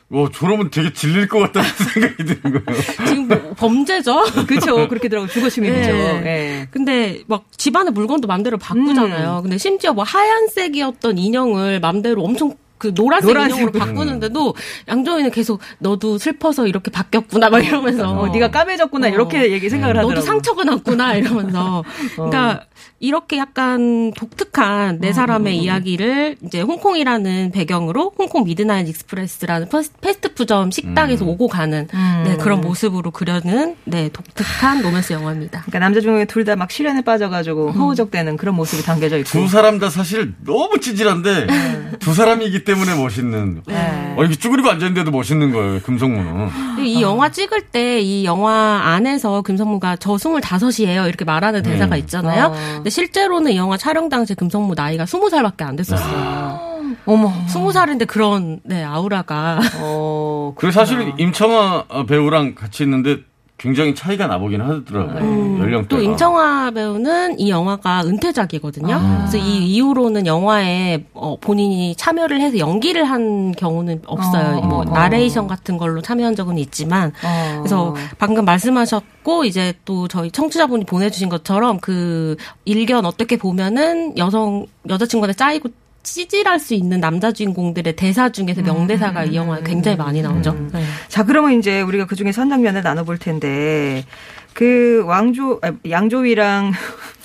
뭐 0.07 0.29
저러면 0.29 0.69
되게 0.69 0.93
질릴 0.93 1.27
것 1.27 1.39
같다는 1.39 1.67
생각이 1.93 2.25
드는 2.25 2.63
거예요. 2.65 2.81
지금 3.07 3.27
뭐 3.27 3.53
범죄죠. 3.57 4.23
그렇죠. 4.45 4.87
그렇게 4.87 5.07
들어가고 5.09 5.31
주거시민이죠. 5.31 5.89
예. 5.91 6.21
예. 6.25 6.67
근데 6.69 7.21
막 7.27 7.45
집안의 7.57 7.93
물건도 7.93 8.27
맘대로 8.27 8.57
바꾸잖아요. 8.57 9.39
근데 9.41 9.57
심지어 9.57 9.93
뭐 9.93 10.03
하얀색이었던 10.03 11.17
인형을 11.17 11.79
맘대로 11.79 12.23
엄청 12.23 12.53
그그 12.89 12.93
노란색 12.93 13.27
노란색으로. 13.27 13.69
인형으로 13.69 13.79
바꾸는데도 13.79 14.55
양조위는 14.87 15.31
계속 15.31 15.59
너도 15.79 16.17
슬퍼서 16.17 16.67
이렇게 16.67 16.91
바뀌었구나 16.91 17.49
막 17.49 17.65
이러면서 17.65 18.09
어, 18.11 18.27
네가 18.27 18.51
까매졌구나 18.51 19.07
어. 19.07 19.09
이렇게 19.09 19.51
얘기 19.51 19.69
생각을 19.69 19.97
하더라고. 19.97 20.13
너도 20.13 20.21
상처가 20.25 20.63
났구나 20.63 21.15
이러면서 21.15 21.83
그러니까 22.15 22.61
이렇게 22.99 23.37
약간 23.37 24.11
독특한 24.15 24.99
네 24.99 25.13
사람의 25.13 25.57
이야기를 25.57 26.37
이제 26.45 26.61
홍콩이라는 26.61 27.51
배경으로 27.51 28.13
홍콩 28.17 28.43
미드나잇 28.43 28.87
익스프레스라는 28.89 29.67
패스트푸드점 30.01 30.71
식당에서 30.71 31.25
오고 31.25 31.47
가는 31.47 31.87
네, 32.25 32.37
그런 32.37 32.61
모습으로 32.61 33.11
그려는 33.11 33.75
네 33.85 34.09
독특한 34.09 34.81
로맨스 34.81 35.13
영화입니다. 35.13 35.61
그러니까 35.61 35.79
남자 35.79 36.01
중에 36.01 36.25
둘다막 36.25 36.71
실연에 36.71 37.01
빠져가지고 37.01 37.71
허우적대는 37.71 38.37
그런 38.37 38.55
모습이 38.55 38.83
담겨져 38.83 39.17
있고. 39.19 39.29
두 39.29 39.47
사람 39.47 39.79
다 39.79 39.89
사실 39.89 40.33
너무 40.45 40.79
찌질한데 40.79 41.47
두 41.99 42.13
사람이기 42.13 42.63
때문에 42.63 42.95
멋있는. 42.95 43.61
네. 43.67 44.13
어, 44.17 44.21
이렇게 44.21 44.35
쭈그리고 44.35 44.69
앉아 44.69 44.85
있는데도 44.87 45.11
멋있는 45.11 45.51
거예요, 45.51 45.81
금성무는. 45.81 46.49
이 46.85 47.01
영화 47.01 47.29
찍을 47.29 47.61
때 47.71 47.85
이 48.05 48.25
영화 48.25 48.81
안에서 48.83 49.41
금성무가 49.41 49.95
저 49.97 50.13
25이에요 50.15 51.07
이렇게 51.07 51.25
말하는 51.25 51.63
대사가 51.63 51.95
있잖아요. 51.97 52.45
어. 52.47 52.55
근데 52.75 52.89
실제로는 52.89 53.51
이 53.51 53.57
영화 53.57 53.77
촬영 53.77 54.09
당시에 54.09 54.35
금성무 54.35 54.73
나이가 54.75 55.05
20살밖에 55.05 55.63
안 55.63 55.75
됐었어요. 55.75 56.75
어머. 57.05 57.31
20살인데 57.47 58.07
그런 58.07 58.59
네 58.63 58.83
아우라가 58.83 59.59
어, 59.79 60.53
그리고 60.57 60.71
사실 60.71 61.13
임청아 61.17 61.85
배우랑 62.07 62.55
같이 62.55 62.83
있는데 62.83 63.17
굉장히 63.65 63.95
차이가 63.95 64.27
나보긴 64.27 64.61
하더라고요. 64.61 65.17
연령대가. 65.59 65.79
음, 65.79 65.87
또 65.89 65.99
임청아 65.99 66.69
배우는 66.69 67.39
이 67.39 67.49
영화가 67.49 68.03
은퇴작이거든요. 68.05 69.01
그래서 69.17 69.37
이 69.37 69.65
이후로는 69.73 70.27
영화에 70.27 71.03
어, 71.15 71.35
본인이 71.41 71.95
참여를 71.95 72.41
해서 72.41 72.59
연기를 72.59 73.05
한 73.05 73.53
경우는 73.53 74.03
없어요. 74.05 74.59
어, 74.59 74.61
뭐 74.61 74.79
어. 74.81 74.83
나레이션 74.83 75.47
같은 75.47 75.77
걸로 75.79 75.99
참여한 76.03 76.35
적은 76.35 76.59
있지만 76.59 77.11
어. 77.23 77.57
그래서 77.57 77.95
방금 78.19 78.45
말씀하셨고 78.45 79.45
이제 79.45 79.73
또 79.83 80.07
저희 80.07 80.29
청취자분이 80.29 80.85
보내주신 80.85 81.29
것처럼 81.29 81.79
그 81.79 82.35
일견 82.65 83.03
어떻게 83.03 83.35
보면은 83.35 84.15
여성 84.19 84.67
여자친구한테 84.87 85.35
짜이고 85.35 85.69
찌질할 86.05 86.59
수 86.59 86.73
있는 86.73 86.99
남자 87.01 87.31
주인공들의 87.31 87.95
대사 87.95 88.29
중에서 88.29 88.61
명대사가 88.61 89.25
이 89.25 89.35
영화에 89.35 89.61
굉장히 89.65 89.97
많이 89.97 90.21
나오죠. 90.21 90.53
네. 90.71 90.83
자, 91.09 91.25
그러면 91.25 91.59
이제 91.59 91.81
우리가 91.81 92.05
그 92.05 92.15
중에서 92.15 92.41
한 92.41 92.49
장면을 92.49 92.83
나눠볼 92.83 93.17
텐데, 93.17 94.05
그 94.53 95.03
왕조, 95.05 95.59
아, 95.61 95.73
양조위랑, 95.89 96.71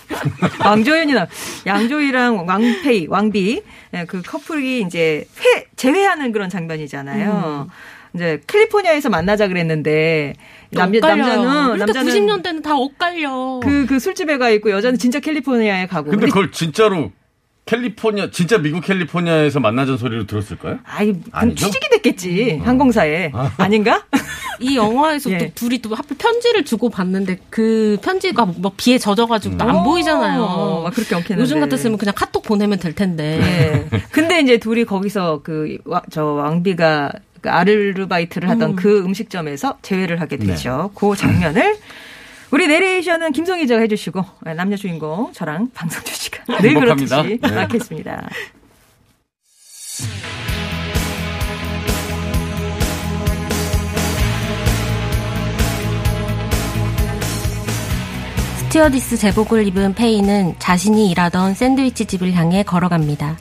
왕조연이나, 0.64 1.28
양조위랑 1.66 2.49
왕페이, 2.49 3.06
왕비, 3.08 3.62
예, 3.94 4.04
그 4.06 4.22
커플이 4.22 4.80
이제 4.80 5.26
회, 5.38 5.64
재회하는 5.76 6.32
그런 6.32 6.49
장면이잖아요. 6.49 7.68
이제 8.14 8.40
캘리포니아에서 8.49 9.08
만나자 9.08 9.46
그랬는데, 9.46 10.34
남자, 10.72 10.99
엇갈려요. 10.99 11.26
남자는, 11.26 11.44
그러니까 11.44 11.87
남자는 11.87 12.12
90년대는 12.12 12.62
다 12.64 12.76
엇갈려. 12.76 13.60
그, 13.62 13.87
그 13.87 14.00
술집에 14.00 14.38
가 14.38 14.50
있고, 14.50 14.72
여자는 14.72 14.99
진짜 14.99 15.20
캘리포니아에 15.20 15.87
가고. 15.87 16.10
근데 16.10 16.26
그걸 16.26 16.50
진짜로 16.50 17.12
캘리포니아, 17.71 18.31
진짜 18.33 18.59
미국 18.59 18.83
캘리포니아에서 18.85 19.61
만나전 19.61 19.97
소리로 19.97 20.27
들었을까요? 20.27 20.81
아이, 20.85 21.12
그럼 21.12 21.23
아니죠? 21.31 21.67
취직이 21.67 21.89
됐겠지. 21.89 22.61
항공사에. 22.65 23.31
아닌가? 23.59 24.05
이 24.59 24.77
영화에서 24.77 25.31
예. 25.31 25.39
또 25.39 25.47
둘이 25.55 25.79
또 25.81 25.95
하필 25.95 26.17
편지를 26.19 26.65
주고 26.65 26.91
받는데 26.91 27.39
그 27.49 27.97
편지가 28.03 28.45
뭐 28.57 28.73
비에 28.77 28.99
젖어가지고 28.99 29.57
또안 29.57 29.77
어, 29.77 29.83
보이잖아요. 29.85 30.81
막 30.85 30.93
그렇게 30.93 31.15
엉키는데. 31.15 31.41
요즘 31.41 31.61
같았으면 31.61 31.97
그냥 31.97 32.12
카톡 32.17 32.43
보내면 32.43 32.81
될 32.81 32.93
텐데. 32.93 33.39
예. 33.41 34.00
근데 34.11 34.41
이제 34.41 34.59
둘이 34.59 34.85
거기서 34.85 35.43
그, 35.45 35.79
와- 35.85 36.03
저 36.11 36.25
왕비가 36.25 37.12
그 37.41 37.49
아르바이트를 37.49 38.50
하던 38.50 38.75
그 38.77 38.99
음식점에서 39.05 39.79
재회를 39.81 40.21
하게 40.21 40.37
되죠. 40.39 40.91
그 40.95 41.15
장면을 41.17 41.77
우리 42.52 42.66
내레이션은 42.66 43.33
김성희 43.33 43.62
기자가 43.62 43.80
해주시고 43.83 44.25
예, 44.47 44.54
남녀 44.54 44.76
주인공 44.76 45.33
저랑 45.33 45.71
방송주 45.73 46.14
씨가 46.14 46.45
늘 46.61 46.71
행복합니다. 46.71 47.23
그렇듯이 47.23 47.40
네. 47.40 47.54
맡겠습니다. 47.54 48.28
스튜어디스 58.59 59.16
제복을 59.16 59.66
입은 59.66 59.95
페이는 59.95 60.54
자신이 60.59 61.11
일하던 61.11 61.54
샌드위치 61.54 62.04
집을 62.04 62.33
향해 62.35 62.62
걸어갑니다. 62.62 63.37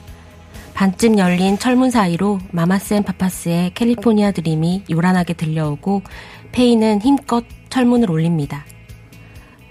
반쯤 0.74 1.18
열린 1.18 1.58
철문 1.58 1.90
사이로 1.90 2.40
마마센 2.52 3.02
파파스의 3.02 3.72
캘리포니아 3.74 4.32
드림이 4.32 4.84
요란하게 4.90 5.34
들려오고 5.34 6.02
페이는 6.52 7.00
힘껏 7.02 7.44
철문을 7.68 8.10
올립니다. 8.10 8.64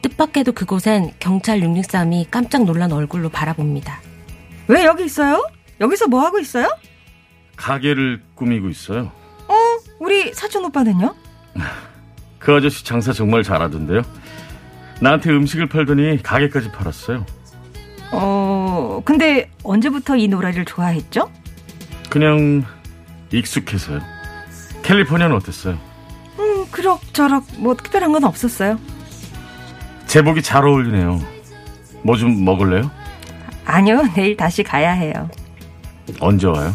뜻밖에도 0.01 0.51
그곳엔 0.51 1.11
경찰 1.19 1.59
663이 1.61 2.27
깜짝 2.31 2.63
놀란 2.65 2.91
얼굴로 2.91 3.29
바라봅니다. 3.29 4.01
왜 4.67 4.85
여기 4.85 5.05
있어요? 5.05 5.45
여기서 5.79 6.07
뭐 6.07 6.21
하고 6.21 6.39
있어요? 6.39 6.69
가게를 7.55 8.21
꾸미고 8.35 8.69
있어요. 8.69 9.11
어, 9.47 9.53
우리 9.99 10.33
사촌 10.33 10.65
오빠는요? 10.65 11.15
그 12.39 12.55
아저씨 12.55 12.85
장사 12.85 13.11
정말 13.11 13.43
잘하던데요. 13.43 14.01
나한테 15.01 15.31
음식을 15.31 15.67
팔더니 15.67 16.21
가게까지 16.23 16.71
팔았어요. 16.71 17.25
어, 18.11 19.01
근데 19.05 19.49
언제부터 19.63 20.15
이 20.17 20.27
노래를 20.27 20.65
좋아했죠? 20.65 21.31
그냥 22.09 22.65
익숙해서요. 23.31 23.99
캘리포니아는 24.83 25.35
어땠어요? 25.35 25.77
음, 26.39 26.65
그럭저럭 26.71 27.45
뭐 27.57 27.75
특별한 27.75 28.11
건 28.11 28.23
없었어요. 28.23 28.79
제복이 30.09 30.41
잘 30.41 30.65
어울리네요. 30.65 31.21
뭐 32.03 32.17
좀 32.17 32.43
먹을래요? 32.43 32.89
아니요, 33.65 34.03
내일 34.15 34.35
다시 34.35 34.63
가야 34.63 34.91
해요. 34.93 35.29
언제 36.19 36.47
와요? 36.47 36.73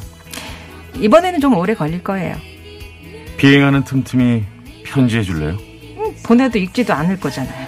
이번에는 1.01 1.41
좀 1.41 1.57
오래 1.57 1.75
걸릴 1.75 2.05
거예요. 2.05 2.37
비행하는 3.37 3.83
틈틈이 3.83 4.45
편지해 4.85 5.23
줄래요? 5.25 5.57
음, 5.99 6.15
보내도 6.25 6.59
읽지도 6.59 6.93
않을 6.95 7.19
거잖아요. 7.19 7.67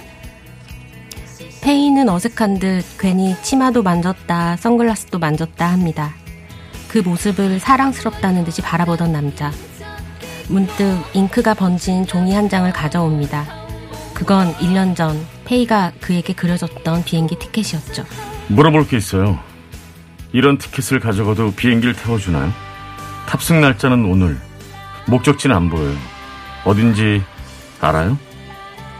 페이는 1.61 2.07
어색한 2.07 2.59
듯 2.59 2.83
괜히 2.97 3.35
치마도 3.41 3.83
만졌다, 3.83 4.55
선글라스도 4.57 5.19
만졌다 5.19 5.65
합니다. 5.69 6.13
그 6.87 6.99
모습을 6.99 7.59
사랑스럽다는 7.59 8.45
듯이 8.45 8.61
바라보던 8.61 9.11
남자. 9.11 9.51
문득 10.47 11.03
잉크가 11.13 11.55
번진 11.55 12.05
종이 12.07 12.33
한 12.33 12.47
장을 12.47 12.71
가져옵니다. 12.71 13.45
그건 14.13 14.53
1년 14.53 14.95
전 14.95 15.19
페이가 15.51 15.93
그에게 16.01 16.33
그려줬던 16.33 17.05
비행기 17.05 17.39
티켓이었죠. 17.39 18.05
물어볼 18.49 18.87
게 18.87 18.97
있어요. 18.97 19.39
이런 20.33 20.57
티켓을 20.57 20.99
가져가도 20.99 21.53
비행기를 21.53 21.95
태워주나요? 21.95 22.51
탑승 23.27 23.61
날짜는 23.61 24.05
오늘. 24.05 24.37
목적지는 25.07 25.55
안 25.55 25.69
보여요. 25.69 25.95
어딘지 26.65 27.23
알아요? 27.79 28.17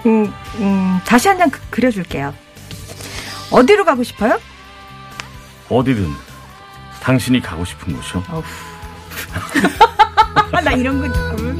음, 0.05 0.31
음, 0.59 0.99
다시 1.05 1.27
한 1.27 1.37
장 1.37 1.49
그려줄게요. 1.69 2.33
어디로 3.51 3.83
가고 3.83 4.03
싶어요? 4.03 4.39
어디든. 5.69 6.09
당신이 7.01 7.41
가고 7.41 7.65
싶은 7.65 7.93
곳이요. 7.93 8.23
아, 10.53 10.61
나 10.63 10.71
이런 10.71 10.99
거 11.01 11.11
조금. 11.11 11.59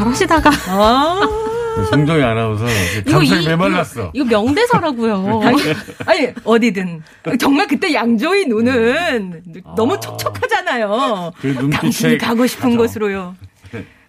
잘하시다가. 0.00 0.50
아, 0.68 1.20
송정희 1.90 2.22
아나운서 2.22 2.64
감성이 3.08 3.46
메말랐어. 3.46 4.10
이거 4.14 4.24
명대사라고요. 4.24 5.42
아니, 6.06 6.28
어디든. 6.44 7.02
정말 7.38 7.66
그때 7.66 7.92
양조이 7.92 8.46
눈은 8.46 9.42
너무 9.76 9.98
촉촉하잖아요. 10.00 11.32
그 11.40 11.70
당신이 11.70 12.18
가고 12.18 12.46
싶은 12.46 12.70
가죠. 12.70 12.78
곳으로요. 12.78 13.36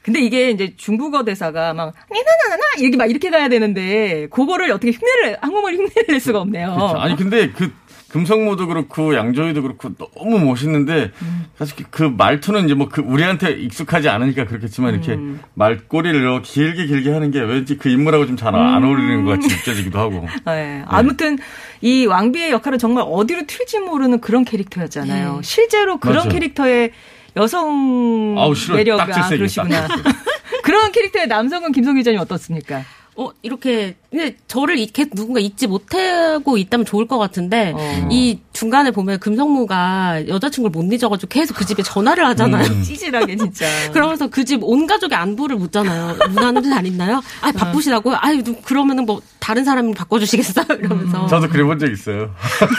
근데 0.02 0.20
이게 0.20 0.50
이제 0.50 0.74
중국어 0.78 1.24
대사가 1.24 1.74
막, 1.76 1.94
니나나나나, 2.12 2.64
이렇게 2.80 2.98
막 2.98 3.06
이렇게 3.08 3.30
가야 3.30 3.50
되는데, 3.50 4.28
그거를 4.32 4.72
어떻게 4.72 4.92
흉내를, 4.92 5.38
한국말 5.42 5.76
흉내를 5.76 6.06
낼 6.08 6.20
수가 6.20 6.40
없네요. 6.40 6.74
그렇죠. 6.74 6.98
아니 6.98 7.16
근데 7.16 7.52
그 7.52 7.72
금성모도 8.12 8.68
그렇고 8.68 9.16
양조위도 9.16 9.62
그렇고 9.62 9.90
너무 9.96 10.40
멋있는데 10.40 11.12
사실 11.58 11.76
그- 11.78 11.84
그 11.90 12.04
말투는 12.04 12.66
이제 12.66 12.74
뭐 12.74 12.90
그 12.90 13.02
우리한테 13.02 13.52
익숙하지 13.52 14.10
않으니까 14.10 14.46
그렇겠지만 14.46 14.94
이렇게 14.94 15.18
말꼬리를 15.54 16.20
이렇게 16.20 16.44
길게 16.52 16.88
길게 16.88 17.12
하는 17.12 17.32
게 17.32 17.40
왠지 17.40 17.78
그 17.78 17.88
인물하고 17.90 18.26
좀 18.28 18.36
잘안 18.36 18.84
어울리는 18.84 19.24
것 19.24 19.32
같이 19.40 19.48
느껴지기도 19.48 19.98
하고. 20.00 20.28
네. 20.46 20.84
아무튼 20.88 21.38
이 21.82 22.06
왕비의 22.06 22.52
역할은 22.52 22.78
정말 22.80 23.06
어디로 23.08 23.46
튈지 23.48 23.80
모르는 23.80 24.20
그런 24.20 24.44
캐릭터였잖아요. 24.44 25.36
네. 25.36 25.40
실제로 25.44 25.98
그런 25.98 26.18
맞아요. 26.18 26.30
캐릭터의 26.30 26.92
여성 27.38 28.36
아우. 28.38 28.54
매력이 28.76 29.02
아, 29.14 29.30
그러시구나. 29.30 29.88
그런 30.64 30.92
캐릭터의 30.92 31.28
남성은 31.28 31.72
김성 31.72 31.96
기자님 31.96 32.20
어떻습니까? 32.20 32.84
어 33.18 33.30
이렇게 33.42 33.96
근데 34.10 34.36
저를 34.48 34.80
이렇게 34.80 35.04
누군가 35.10 35.42
잊지 35.42 35.68
못하고 35.68 36.58
있다면 36.58 36.86
좋을 36.86 37.08
것 37.08 37.18
같은데 37.18 37.74
어. 37.76 38.08
이 38.10 38.40
중간에 38.54 38.92
보면 38.92 39.20
금성무가 39.20 40.28
여자친구를 40.30 40.72
못 40.72 40.92
잊어가지고 40.94 41.28
계속 41.30 41.56
그 41.58 41.66
집에 41.66 41.84
전화를 41.84 42.26
하잖아요. 42.28 42.66
음. 42.72 42.82
찌질하게 42.84 43.36
진짜. 43.36 43.66
그러면서 43.92 44.28
그 44.28 44.46
집 44.46 44.64
온 44.64 44.88
가족의 44.88 45.18
안부를 45.18 45.58
묻잖아요. 45.58 46.16
누나는 46.30 46.64
잘 46.64 46.86
있나요? 46.88 47.22
아 47.42 47.52
바쁘시다고요? 47.52 48.16
아유 48.22 48.42
누- 48.44 48.62
그러면은 48.62 49.06
뭐 49.06 49.22
다른 49.40 49.66
사람이 49.66 49.94
바꿔주시겠어요? 49.94 50.66
이러면서 50.80 51.28
저도 51.28 51.50
그래 51.50 51.64
본 51.64 51.78
적 51.80 51.92
있어요. 51.92 52.34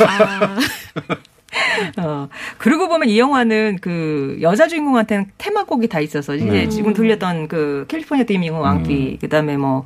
아, 0.09 0.57
어. 1.99 2.29
그러고 2.57 2.89
보면 2.89 3.09
이 3.11 3.19
영화는 3.19 3.79
그 3.83 4.39
여자 4.41 4.67
주인공한테는 4.69 5.27
테마곡이 5.37 5.89
다 5.89 6.01
있어서 6.01 6.35
이제 6.35 6.45
네. 6.47 6.69
지금 6.69 6.95
들렸던 6.95 7.49
그 7.49 7.85
캘리포니아 7.89 8.25
드리밍은 8.25 8.59
왕비, 8.59 9.19
그다음에 9.21 9.57
뭐 9.59 9.85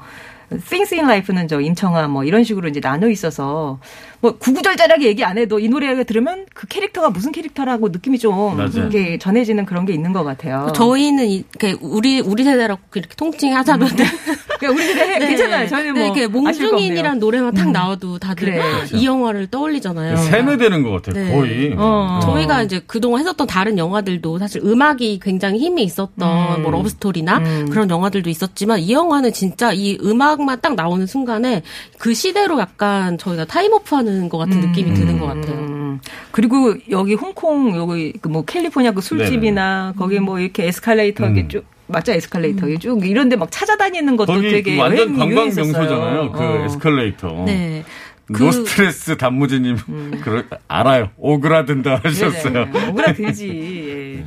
Things 0.51 0.95
in 0.95 1.05
Life는 1.07 1.49
저 1.49 1.61
임청아 1.61 2.09
뭐 2.09 2.25
이런 2.25 2.45
식으로 2.45 2.69
이제 2.69 2.81
나눠 2.81 3.09
있어서 3.09 3.79
뭐 4.21 4.39
구구절절하게 4.39 5.07
얘기 5.07 5.25
안 5.25 5.39
해도 5.39 5.59
이 5.59 5.69
노래를 5.69 6.05
들으면 6.05 6.47
그 6.55 6.67
캐릭터가 6.67 7.11
무슨 7.11 7.33
캐릭터라고 7.33 7.89
느낌이 7.89 8.19
좀 8.19 8.57
맞아요. 8.57 8.71
이렇게 8.75 9.19
전해지는 9.19 9.67
그런 9.67 9.87
게 9.87 9.93
있는 9.93 10.13
것 10.13 10.23
같아요. 10.25 10.73
저희는 10.75 11.27
이렇게 11.27 11.77
우리 11.81 12.21
우리 12.21 12.45
세대라고 12.45 12.81
이렇게 12.95 13.15
통칭하자면 13.17 13.89
그러니까 14.59 14.71
우리 14.83 14.93
세대 14.93 15.19
괜찮아요. 15.27 15.69
저희는 15.69 15.95
뭐 15.95 16.01
네, 16.01 16.07
이렇게 16.07 16.27
거 16.27 16.39
없네요. 16.39 16.71
몽중인이란 16.71 17.19
노래만 17.19 17.55
탁 17.55 17.71
나와도 17.71 18.19
다들 18.19 18.47
그래. 18.47 18.63
이 18.93 19.07
영화를 19.07 19.47
떠올리잖아요. 19.49 20.17
세뇌되는 20.17 20.83
것 20.83 20.91
같아요. 21.03 21.25
네. 21.25 21.33
거의. 21.33 21.75
어. 21.77 22.21
저희가 22.23 22.63
이제 22.63 22.81
그동안 22.87 23.21
했었던 23.21 23.47
다른 23.47 23.79
영화들도 23.79 24.39
사실 24.39 24.63
음악이 24.65 25.21
굉장히 25.23 25.59
힘이 25.59 25.85
있었던 25.85 26.57
음. 26.59 26.63
뭐 26.63 26.71
러브스토리나 26.71 27.39
음. 27.39 27.69
그런 27.71 27.91
영화들도 27.91 28.29
있었지만 28.31 28.81
이 28.81 28.93
영화는 28.93 29.33
진짜 29.33 29.73
이 29.73 29.99
음악만 30.03 30.61
딱 30.61 30.75
나오는 30.75 31.07
순간에 31.07 31.63
그 31.99 32.15
시대로 32.15 32.59
약간 32.59 33.19
저희가 33.19 33.45
time 33.45 33.70
warp 33.70 33.95
하는 33.95 34.29
것 34.29 34.39
같은 34.39 34.61
느낌이 34.61 34.95
드는 34.95 35.19
것 35.19 35.27
같아요. 35.27 35.55
음. 35.57 36.01
그리고 36.31 36.75
여기 36.91 37.15
홍콩 37.15 37.77
여기 37.77 38.13
그뭐 38.21 38.45
캘리포니아 38.45 38.93
그 38.93 39.01
술집이나 39.01 39.95
거기 39.97 40.19
뭐 40.21 40.39
이렇게 40.39 40.67
에스컬레이터 40.67 41.25
이렇게 41.25 41.41
음. 41.43 41.49
쭉 41.49 41.65
맞죠 41.89 42.13
에스컬레이터 42.13 42.69
이쭉 42.69 43.07
이런데 43.07 43.37
막 43.37 43.51
찾아다니는 43.51 44.17
것도 44.17 44.33
거기 44.33 44.51
되게 44.51 44.75
그 44.75 44.81
완전 44.81 45.17
관광. 45.17 45.45
명소잖아요. 45.55 46.33
그 46.33 46.39
어. 46.39 46.65
에스컬레이터. 46.65 47.45
네. 47.47 47.85
노스트레스 48.29 49.17
단무지님 49.17 49.77
그러, 50.23 50.43
알아요. 50.67 51.11
오그라든다 51.17 52.01
하셨어요. 52.03 52.65
네네. 52.73 52.89
오그라들지. 52.89 54.19
예. 54.19 54.27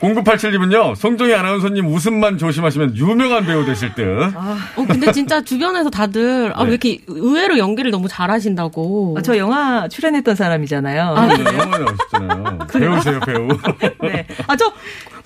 0987님은요, 0.00 0.96
송정희 0.96 1.34
아나운서님 1.34 1.86
웃음만 1.86 2.38
조심하시면 2.38 2.96
유명한 2.96 3.44
배우 3.44 3.64
되실 3.66 3.94
듯. 3.94 4.02
아, 4.34 4.56
어 4.76 4.86
근데 4.86 5.12
진짜 5.12 5.42
주변에서 5.42 5.90
다들 5.90 6.52
아, 6.54 6.60
네. 6.60 6.64
왜 6.64 6.70
이렇게 6.70 6.98
의외로 7.06 7.58
연기를 7.58 7.90
너무 7.90 8.08
잘하신다고. 8.08 9.16
아, 9.18 9.22
저 9.22 9.36
영화 9.36 9.88
출연했던 9.88 10.34
사람이잖아요. 10.36 11.02
아, 11.02 11.26
네, 11.26 11.44
영화 11.44 11.78
나오셨잖아요. 11.78 12.58
배우세요, 12.72 13.20
배우. 13.20 13.48
네. 14.02 14.26
아, 14.46 14.56
저, 14.56 14.72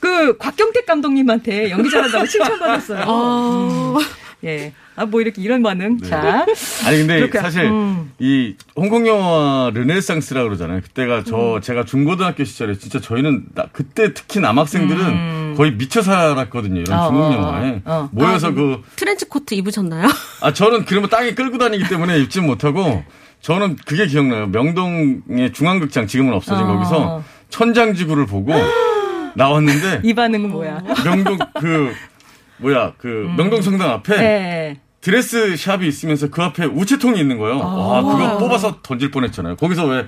그, 0.01 0.37
곽경택 0.39 0.87
감독님한테 0.87 1.71
연기 1.71 1.89
잘한다고 1.89 2.27
칭찬받았어요. 2.27 3.05
어, 3.07 3.99
예. 4.45 4.73
아, 4.97 5.07
뭐 5.07 5.21
이렇게 5.21 5.43
이런 5.43 5.63
반응. 5.63 5.99
자. 6.01 6.47
아니, 6.87 6.99
근데 6.99 7.19
그렇게, 7.19 7.39
사실, 7.41 7.65
음. 7.65 8.13
이 8.21 8.55
홍콩 8.77 9.07
영화 9.09 9.71
르네상스라 9.75 10.43
그러잖아요. 10.45 10.81
그때가 10.83 11.19
음. 11.19 11.25
저, 11.27 11.61
제가 11.61 11.85
중고등학교 11.85 12.45
시절에 12.45 12.75
진짜 12.79 13.01
저희는, 13.01 13.47
나- 13.55 13.67
그때 13.73 14.15
특히 14.15 14.39
남학생들은 14.41 15.01
음. 15.05 15.55
거의 15.57 15.73
미쳐 15.73 16.03
살았거든요. 16.03 16.81
이런 16.83 16.99
어, 16.99 17.09
중국 17.09 17.23
어, 17.25 17.33
영화에. 17.33 17.83
어. 17.85 18.09
모여서 18.13 18.49
아, 18.49 18.51
그, 18.53 18.83
트렌치 18.97 19.25
코트 19.29 19.55
입으셨나요? 19.55 20.07
아, 20.43 20.53
저는 20.53 20.85
그러면 20.85 21.11
땅에 21.11 21.35
끌고 21.35 21.59
다니기 21.59 21.89
때문에 21.89 22.19
입지 22.21 22.41
못하고, 22.41 23.03
저는 23.41 23.77
그게 23.85 24.07
기억나요. 24.07 24.47
명동의 24.47 25.53
중앙극장, 25.53 26.07
지금은 26.07 26.33
없어진 26.35 26.65
어. 26.65 26.73
거기서 26.73 27.23
천장지구를 27.51 28.27
보고 28.27 28.53
나왔는데, 29.35 30.03
이 30.05 30.15
반응은 30.15 30.51
뭐야? 30.51 30.83
명동 31.05 31.39
그, 31.61 31.93
뭐야, 32.59 32.93
그, 32.99 33.27
음. 33.29 33.35
명동성당 33.37 33.91
앞에 33.91 34.17
네. 34.17 34.81
드레스 35.05 35.55
샵이 35.55 35.87
있으면서 35.87 36.31
그 36.31 36.41
앞에 36.41 36.65
우체통이 36.65 37.21
있는 37.21 37.37
거예요. 37.37 37.59
와, 37.59 38.03
그거 38.03 38.39
뽑아서 38.39 38.79
던질 38.83 39.11
뻔했잖아요. 39.11 39.57
거기서 39.57 39.85
왜 39.85 40.07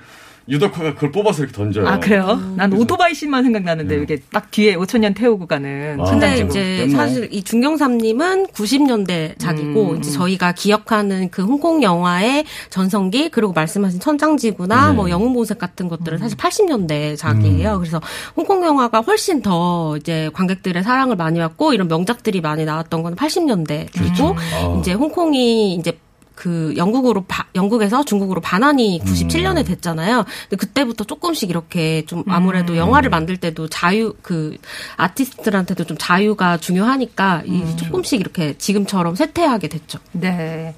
유덕화가 0.49 0.95
그걸 0.95 1.13
뽑아서 1.13 1.43
이렇게 1.43 1.57
던져요. 1.57 1.89
아, 1.89 1.99
그래요? 1.99 2.41
난 2.57 2.73
오토바이 2.73 3.15
씬만 3.15 3.43
생각나는데, 3.43 3.95
네. 3.95 3.99
이렇게 3.99 4.23
딱 4.33 4.51
뒤에 4.51 4.77
5천년 4.77 5.15
태우고 5.17 5.47
가는. 5.47 5.99
와. 5.99 6.11
근데. 6.11 6.39
이제 6.39 6.87
뭐. 6.89 6.97
사실 6.97 7.29
이 7.33 7.43
중경삼님은 7.43 8.49
90년대 8.49 9.39
작이고 9.39 9.91
음, 9.91 9.97
이제 9.99 10.11
저희가 10.11 10.53
기억하는 10.53 11.31
그 11.31 11.43
홍콩 11.45 11.83
영화의 11.83 12.45
전성기 12.71 13.31
그리고 13.31 13.53
말씀하신 13.53 14.01
천장지구나 14.01 14.91
네. 14.91 14.95
뭐 14.95 15.11
영웅보색 15.11 15.59
같은 15.59 15.89
것들은 15.89 16.19
사실 16.19 16.37
80년대 16.37 17.13
음. 17.13 17.17
작이에요. 17.17 17.79
그래서 17.79 18.01
홍콩 18.37 18.65
영화가 18.65 19.01
훨씬 19.01 19.43
더 19.43 19.97
이제 19.97 20.31
관객들의 20.33 20.83
사랑을 20.83 21.17
많이 21.17 21.39
받고 21.39 21.73
이런 21.73 21.89
명작들이 21.89 22.41
많이 22.41 22.65
나왔던 22.65 23.03
건 23.03 23.17
80년대이고 23.17 24.35
아. 24.37 24.79
이제 24.81 24.93
홍콩이 24.93 25.75
이제 25.75 25.99
그 26.37 26.75
영국으로 26.77 27.25
바- 27.27 27.47
영국에서 27.57 28.05
중국으로 28.05 28.41
반환이 28.41 29.01
97년에 29.05 29.67
됐잖아요. 29.67 30.25
근데 30.49 30.57
그때부터 30.57 31.03
조금씩 31.05 31.51
이렇게 31.51 32.05
좀 32.07 32.23
아무래도 32.29 32.77
영화를 32.77 33.11
만들 33.11 33.39
때도 33.39 33.69
자유 33.69 34.15
그 34.23 34.57
아티스트들한테도 34.99 35.85
좀 35.85 35.97
자유가 35.99 36.59
중요하니까 36.59 37.43
이 37.47 37.77
조금씩 37.77 38.21
이렇게 38.21 38.57
지금처럼 38.59 39.15
쇠퇴하게 39.17 39.69
됐죠. 39.69 39.99
네. 40.13 40.75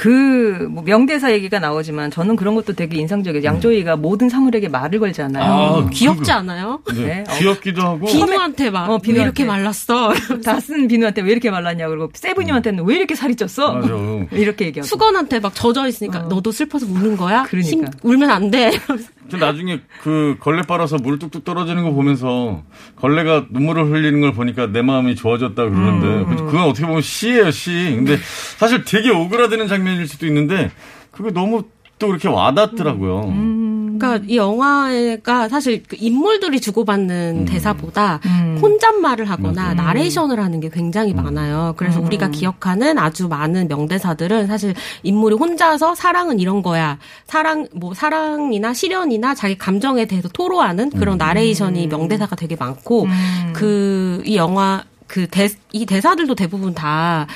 그, 0.00 0.66
뭐, 0.70 0.82
명대사 0.82 1.30
얘기가 1.32 1.58
나오지만 1.58 2.10
저는 2.10 2.34
그런 2.36 2.54
것도 2.54 2.72
되게 2.72 2.96
인상적이에요. 2.96 3.44
양조위가 3.44 3.96
모든 3.96 4.30
사물에게 4.30 4.68
말을 4.70 4.98
걸잖아요. 4.98 5.44
아, 5.44 5.90
귀엽지 5.90 6.20
그거- 6.22 6.32
않아요? 6.32 6.80
네, 6.94 7.04
네. 7.04 7.24
어. 7.28 7.34
귀엽기도 7.38 7.82
하고. 7.82 8.06
비누한테 8.06 8.70
막 8.70 8.88
어, 8.88 8.94
왜 8.94 8.98
비누한테. 9.02 9.22
이렇게 9.24 9.44
말랐어? 9.44 10.12
다 10.42 10.58
쓴 10.60 10.88
비누한테 10.88 11.20
왜 11.20 11.32
이렇게 11.32 11.50
말랐냐 11.50 11.86
그러고 11.88 12.10
세븐님한테는 12.14 12.82
왜 12.86 12.96
이렇게 12.96 13.14
살이 13.14 13.34
쪘어? 13.34 13.74
맞아. 13.74 13.88
이렇게 14.40 14.64
얘기하고. 14.66 14.86
수건한테 14.86 15.38
막 15.40 15.54
젖어 15.54 15.86
있으니까 15.86 16.20
너도 16.20 16.50
슬퍼서 16.50 16.86
우는 16.86 17.18
거야? 17.18 17.42
그러니까. 17.42 17.70
힘- 17.70 17.84
울면 18.02 18.30
안 18.30 18.50
돼. 18.50 18.70
저 19.30 19.36
나중에 19.36 19.80
그 20.02 20.36
걸레 20.40 20.62
빨아서 20.62 20.96
물 20.96 21.18
뚝뚝 21.18 21.44
떨어지는 21.44 21.84
거 21.84 21.92
보면서 21.92 22.62
걸레가 22.96 23.46
눈물을 23.50 23.90
흘리는 23.90 24.20
걸 24.20 24.32
보니까 24.32 24.66
내 24.66 24.82
마음이 24.82 25.14
좋아졌다 25.14 25.54
그러는데 25.54 26.06
음. 26.30 26.36
그건 26.46 26.62
어떻게 26.62 26.86
보면 26.86 27.02
시예요 27.02 27.50
시. 27.50 27.70
근데 27.70 28.18
사실 28.58 28.84
되게 28.84 29.10
오그라드는 29.10 29.68
장면일 29.68 30.06
수도 30.08 30.26
있는데 30.26 30.70
그게 31.10 31.30
너무 31.30 31.64
또 31.98 32.08
그렇게 32.08 32.28
와닿더라고요. 32.28 33.20
음. 33.28 33.59
그러니까 34.00 34.26
이 34.28 34.36
영화가 34.36 35.48
사실 35.48 35.82
그 35.86 35.96
인물들이 35.98 36.60
주고받는 36.60 37.44
대사보다 37.44 38.20
음. 38.24 38.58
혼잣말을 38.60 39.28
하거나 39.28 39.74
나레이션을 39.74 40.40
하는 40.40 40.60
게 40.60 40.68
굉장히 40.68 41.14
많아요. 41.14 41.74
그래서 41.76 42.00
우리가 42.00 42.28
기억하는 42.30 42.98
아주 42.98 43.28
많은 43.28 43.68
명대사들은 43.68 44.46
사실 44.46 44.74
인물이 45.02 45.36
혼자서 45.36 45.94
사랑은 45.94 46.40
이런 46.40 46.62
거야. 46.62 46.98
사랑 47.26 47.68
뭐 47.74 47.94
사랑이나 47.94 48.74
시련이나 48.74 49.34
자기 49.34 49.56
감정에 49.56 50.06
대해서 50.06 50.28
토로하는 50.28 50.90
그런 50.90 51.18
나레이션이 51.18 51.86
명대사가 51.86 52.36
되게 52.36 52.56
많고 52.56 53.06
그 53.52 54.20
이 54.30 54.36
영화 54.36 54.84
그이 55.06 55.86
대사들도 55.86 56.34
대부분 56.34 56.72
다 56.74 57.26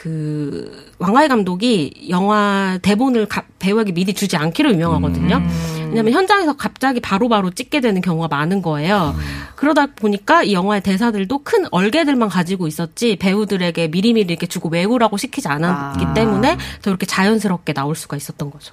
그 0.00 0.94
왕하이 0.98 1.28
감독이 1.28 2.06
영화 2.08 2.78
대본을 2.80 3.26
가- 3.26 3.44
배우에게 3.58 3.92
미리 3.92 4.14
주지 4.14 4.34
않기로 4.34 4.72
유명하거든요. 4.72 5.42
왜냐하면 5.88 6.14
현장에서 6.14 6.56
갑자기 6.56 7.00
바로 7.00 7.28
바로 7.28 7.50
찍게 7.50 7.82
되는 7.82 8.00
경우가 8.00 8.28
많은 8.28 8.62
거예요. 8.62 9.14
그러다 9.56 9.88
보니까 9.94 10.42
이 10.42 10.54
영화의 10.54 10.80
대사들도 10.80 11.40
큰 11.44 11.66
얼개들만 11.70 12.30
가지고 12.30 12.66
있었지 12.66 13.16
배우들에게 13.16 13.88
미리미리 13.88 14.32
이렇게 14.32 14.46
주고 14.46 14.70
외우라고 14.70 15.18
시키지 15.18 15.48
않았기 15.48 16.02
아. 16.06 16.14
때문에 16.14 16.56
더 16.80 16.90
이렇게 16.90 17.04
자연스럽게 17.04 17.74
나올 17.74 17.94
수가 17.94 18.16
있었던 18.16 18.50
거죠. 18.50 18.72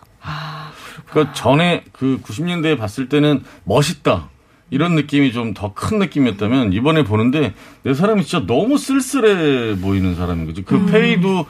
그 1.11 1.27
전에 1.33 1.83
그 1.91 2.21
90년대에 2.23 2.77
봤을 2.77 3.09
때는 3.09 3.43
멋있다. 3.65 4.29
이런 4.69 4.95
느낌이 4.95 5.31
좀 5.31 5.53
더 5.53 5.73
큰 5.73 5.99
느낌이었다면 5.99 6.73
이번에 6.73 7.03
보는데 7.03 7.53
내 7.83 7.93
사람이 7.93 8.23
진짜 8.25 8.45
너무 8.45 8.77
쓸쓸해 8.77 9.79
보이는 9.79 10.15
사람인 10.15 10.45
거죠. 10.45 10.63
그 10.65 10.85
페이도 10.87 11.45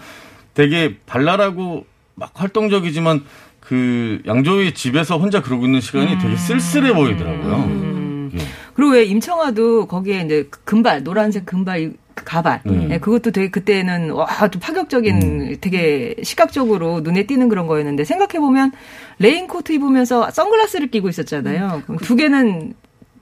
되게 0.54 0.98
발랄하고 1.06 1.86
막 2.16 2.32
활동적이지만 2.34 3.24
그 3.60 4.22
양조위 4.26 4.74
집에서 4.74 5.18
혼자 5.18 5.42
그러고 5.42 5.66
있는 5.66 5.82
시간이 5.82 6.18
되게 6.20 6.36
쓸쓸해 6.36 6.94
보이더라고요. 6.94 8.32
예. 8.36 8.38
그리고 8.74 8.92
왜 8.94 9.04
임청하도 9.06 9.88
거기에 9.88 10.22
이제 10.22 10.50
금발, 10.64 11.04
노란색 11.04 11.46
금발 11.46 11.94
그 12.14 12.24
가발. 12.24 12.62
음. 12.68 12.88
예, 12.92 12.98
그것도 12.98 13.32
되게 13.32 13.50
그때는 13.50 14.12
와, 14.12 14.28
좀 14.50 14.60
파격적인 14.60 15.58
되게 15.62 16.16
시각적으로 16.24 17.02
눈에 17.02 17.26
띄는 17.28 17.50
그런 17.50 17.68
거였는데 17.68 18.04
생각해 18.06 18.40
보면 18.40 18.72
레인코트 19.20 19.72
입으면서 19.74 20.30
선글라스를 20.32 20.88
끼고 20.92 21.10
있었잖아요. 21.10 21.84
그럼 21.86 21.98
두 22.00 22.16
개는 22.16 22.74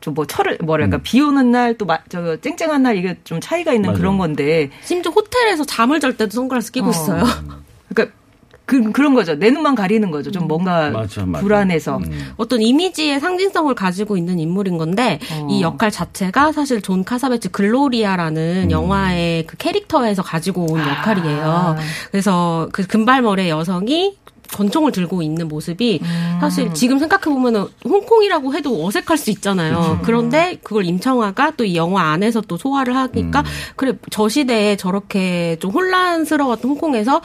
좀 0.06 0.14
뭐 0.14 0.26
철을 0.26 0.58
뭐랄까 0.64 1.00
비 1.04 1.20
오는 1.22 1.52
날 1.52 1.76
또 1.78 1.86
저 2.10 2.38
쨍쨍한 2.38 2.84
날 2.84 2.98
이게 2.98 3.18
좀 3.24 3.40
차이가 3.42 3.74
있는 3.74 3.90
맞아요. 3.90 3.98
그런 4.00 4.18
건데 4.18 4.70
심지어 4.84 5.12
호텔에서 5.12 5.66
잠을 5.66 6.00
잘 6.00 6.16
때도 6.16 6.32
선글라스 6.32 6.72
끼고 6.72 6.88
어. 6.88 6.90
있어요. 6.92 7.24
그러니까 7.90 8.16
그, 8.68 8.92
그런 8.92 9.14
거죠. 9.14 9.36
내 9.36 9.52
눈만 9.52 9.76
가리는 9.76 10.10
거죠. 10.10 10.32
좀 10.32 10.48
뭔가 10.48 10.90
맞아, 10.90 11.24
맞아. 11.24 11.44
불안해서. 11.44 11.98
음. 11.98 12.34
어떤 12.38 12.62
이미지의 12.64 13.20
상징성을 13.20 13.74
가지고 13.76 14.18
있는 14.18 14.40
인물인 14.40 14.78
건데 14.80 15.20
어. 15.32 15.48
이 15.52 15.62
역할 15.62 15.92
자체가 15.92 16.52
사실 16.52 16.82
존 16.82 17.04
카사베티스 17.04 17.52
글로리아라는 17.52 18.64
음. 18.66 18.72
영화의 18.72 19.46
그 19.46 19.56
캐릭터에서 19.58 20.24
가지고 20.24 20.66
온 20.72 20.80
아. 20.82 20.90
역할이에요. 20.90 21.76
그래서 22.12 22.68
그 22.72 22.88
금발머리의 22.88 23.50
여성이 23.50 24.18
권총을 24.54 24.92
들고 24.92 25.22
있는 25.22 25.48
모습이 25.48 26.00
음. 26.02 26.38
사실 26.40 26.74
지금 26.74 27.00
생각해 27.00 27.24
보면은 27.26 27.66
홍콩이라고 27.84 28.54
해도 28.54 28.86
어색할 28.86 29.18
수 29.18 29.30
있잖아요. 29.32 30.00
그런데 30.04 30.58
그걸 30.64 30.86
임청하가 30.86 31.52
또 31.58 31.66
이 31.66 31.76
영화 31.76 32.12
안에서 32.12 32.42
또 32.42 32.58
소화를 32.58 32.96
하니까 32.96 33.40
음. 33.40 33.46
그래 33.76 33.94
저 34.12 34.30
시대에 34.30 34.78
저렇게 34.78 35.58
좀 35.60 35.72
혼란스러웠던 35.72 36.72
홍콩에서 36.72 37.22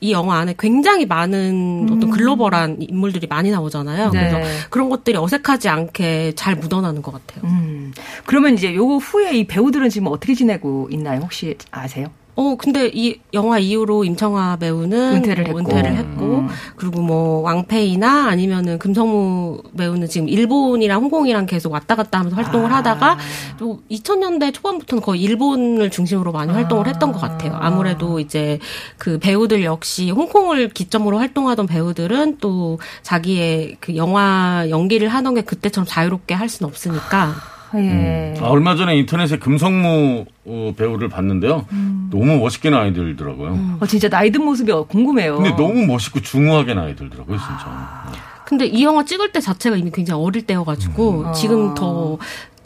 이 0.00 0.12
영화 0.12 0.38
안에 0.38 0.54
굉장히 0.58 1.06
많은 1.06 1.88
어떤 1.90 2.10
글로벌한 2.10 2.76
인물들이 2.80 3.26
많이 3.26 3.50
나오잖아요. 3.50 4.06
음. 4.06 4.12
네. 4.12 4.30
그래서 4.30 4.68
그런 4.70 4.88
것들이 4.88 5.16
어색하지 5.16 5.68
않게 5.68 6.32
잘 6.36 6.54
묻어나는 6.56 7.02
것 7.02 7.12
같아요. 7.12 7.50
음. 7.50 7.92
그러면 8.24 8.54
이제 8.54 8.74
요거 8.74 8.98
후에 8.98 9.36
이 9.36 9.46
배우들은 9.46 9.90
지금 9.90 10.06
어떻게 10.08 10.34
지내고 10.34 10.88
있나요? 10.90 11.20
혹시 11.20 11.56
아세요? 11.70 12.06
어, 12.36 12.54
근데 12.56 12.90
이 12.92 13.18
영화 13.34 13.58
이후로 13.58 14.04
임청아 14.04 14.56
배우는 14.56 15.16
은퇴를 15.16 15.44
뭐 15.44 15.58
했고. 15.58 15.58
은퇴를 15.58 15.96
했고, 15.96 16.22
음. 16.22 16.48
그리고 16.76 17.02
뭐 17.02 17.40
왕페이나 17.42 18.28
아니면은 18.28 18.78
금성무 18.78 19.62
배우는 19.76 20.08
지금 20.08 20.28
일본이랑 20.28 21.02
홍콩이랑 21.02 21.46
계속 21.46 21.72
왔다 21.72 21.96
갔다 21.96 22.20
하면서 22.20 22.36
활동을 22.36 22.72
아. 22.72 22.76
하다가 22.76 23.18
또 23.58 23.80
2000년대 23.90 24.54
초반부터는 24.54 25.02
거의 25.02 25.20
일본을 25.22 25.90
중심으로 25.90 26.32
많이 26.32 26.52
활동을 26.52 26.86
했던 26.86 27.12
것 27.12 27.20
같아요. 27.20 27.56
아무래도 27.60 28.20
이제 28.20 28.58
그 28.96 29.18
배우들 29.18 29.64
역시 29.64 30.10
홍콩을 30.10 30.70
기점으로 30.70 31.18
활동하던 31.18 31.66
배우들은 31.66 32.38
또 32.38 32.78
자기의 33.02 33.76
그 33.80 33.96
영화 33.96 34.66
연기를 34.70 35.08
하던 35.08 35.34
게 35.34 35.42
그때처럼 35.42 35.86
자유롭게 35.86 36.34
할 36.34 36.48
수는 36.48 36.68
없으니까. 36.70 37.59
예. 37.76 38.34
아, 38.40 38.46
얼마 38.46 38.74
전에 38.74 38.96
인터넷에 38.96 39.38
금성무 39.38 40.24
어, 40.46 40.74
배우를 40.76 41.08
봤는데요. 41.08 41.66
음. 41.72 42.08
너무 42.10 42.38
멋있게 42.38 42.70
나이 42.70 42.92
들더라고요. 42.92 43.78
어, 43.80 43.86
진짜 43.86 44.08
나이 44.08 44.30
든 44.30 44.44
모습이 44.44 44.72
궁금해요. 44.88 45.36
근데 45.36 45.50
너무 45.50 45.86
멋있고 45.86 46.20
중후하게 46.20 46.74
나이 46.74 46.96
들더라고요, 46.96 47.36
진짜. 47.38 48.30
근데 48.44 48.66
이 48.66 48.82
영화 48.82 49.04
찍을 49.04 49.30
때 49.30 49.40
자체가 49.40 49.76
이미 49.76 49.92
굉장히 49.92 50.20
어릴 50.24 50.44
때여가지고 50.44 51.26
음. 51.28 51.32
지금 51.32 51.70
어. 51.70 51.74
더 51.74 52.18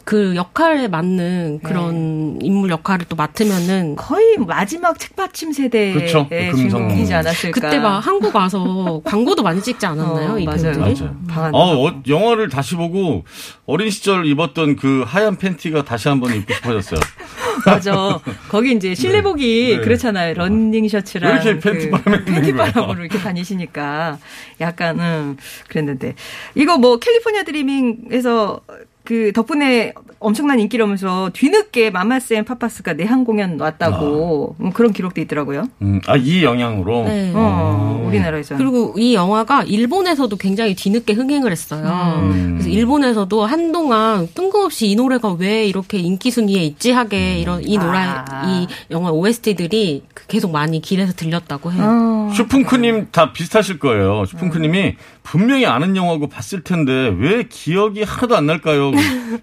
그 0.05 0.35
역할에 0.35 0.87
맞는 0.87 1.61
그런 1.63 2.37
인물 2.39 2.69
역할을 2.69 3.07
또 3.09 3.15
맡으면은 3.15 3.95
거의 3.95 4.37
마지막 4.37 4.99
책받침 4.99 5.51
세대의 5.51 5.93
그쵸. 5.95 6.27
그 6.29 6.35
금성무. 6.35 6.69
주인공이지 6.69 7.13
않았을까. 7.15 7.59
그때 7.59 7.79
막 7.79 7.97
한국 7.99 8.35
와서 8.35 9.01
광고도 9.03 9.41
많이 9.41 9.59
찍지 9.63 9.83
않았나요? 9.83 10.33
어, 10.33 10.39
이 10.39 10.45
맞아요. 10.45 10.77
맞아요. 10.77 11.15
방한. 11.27 11.55
어, 11.55 11.87
어, 11.87 12.01
영화를 12.07 12.49
다시 12.49 12.75
보고 12.75 13.25
어린 13.65 13.89
시절 13.89 14.27
입었던 14.27 14.75
그 14.75 15.03
하얀 15.07 15.37
팬티가 15.37 15.83
다시 15.85 16.07
한번 16.07 16.35
입고 16.35 16.53
싶어졌어요. 16.53 16.99
맞아. 17.65 18.19
거기 18.49 18.73
이제 18.73 18.93
실내복이 18.93 19.77
네. 19.77 19.81
그렇잖아요. 19.83 20.35
러닝 20.35 20.87
셔츠랑 20.87 21.33
왜 21.35 21.41
이렇게 21.41 21.59
팬티 21.59 21.89
그 21.89 21.97
바람에 21.97 22.25
팬티? 22.25 22.53
바람으로 22.53 22.99
이렇게 23.05 23.17
다니시니까 23.17 24.19
약간 24.61 24.99
음, 24.99 25.37
그랬는데 25.67 26.13
이거 26.53 26.77
뭐 26.77 26.99
캘리포니아 26.99 27.41
드리밍에서 27.41 28.61
그 29.05 29.31
덕분에 29.33 29.93
엄청난 30.19 30.59
인기라면서 30.59 31.29
뒤늦게 31.33 31.91
마마쌤 31.91 32.45
파파스가 32.45 32.93
내한 32.93 33.23
공연 33.23 33.59
왔다고 33.59 34.55
음, 34.59 34.71
그런 34.71 34.91
기록도 34.91 35.21
있더라고요. 35.21 35.67
음, 35.83 36.01
아, 36.07 36.15
이 36.15 36.43
영향으로. 36.43 37.03
네. 37.03 37.31
어, 37.35 38.03
우리나라에서. 38.07 38.57
그리고 38.57 38.95
이 38.97 39.13
영화가 39.13 39.63
일본에서도 39.63 40.35
굉장히 40.37 40.73
뒤늦게 40.73 41.13
흥행을 41.13 41.51
했어요. 41.51 42.21
음. 42.23 42.55
그래서 42.55 42.69
일본에서도 42.69 43.45
한동안 43.45 44.27
뜬금없이 44.33 44.87
이 44.87 44.95
노래가 44.95 45.33
왜 45.33 45.65
이렇게 45.67 45.99
인기 45.99 46.31
순위에 46.31 46.63
있지 46.63 46.91
하게 46.91 47.37
이런 47.37 47.63
이 47.63 47.77
노래 47.77 47.99
아. 47.99 48.43
이 48.47 48.67
영화 48.89 49.11
OST들이 49.11 50.03
계속 50.27 50.51
많이 50.51 50.81
길에서 50.81 51.13
들렸다고 51.13 51.71
해요. 51.71 51.83
어. 51.85 52.31
슈풍크님 52.33 53.09
다 53.11 53.31
비슷하실 53.31 53.77
거예요. 53.77 54.25
슈풍크님이 54.25 54.95
분명히 55.21 55.65
아는 55.65 55.95
영화고 55.95 56.27
봤을 56.29 56.63
텐데 56.63 57.13
왜 57.17 57.43
기억이 57.43 58.03
하나도 58.03 58.35
안 58.35 58.45
날까요? 58.45 58.91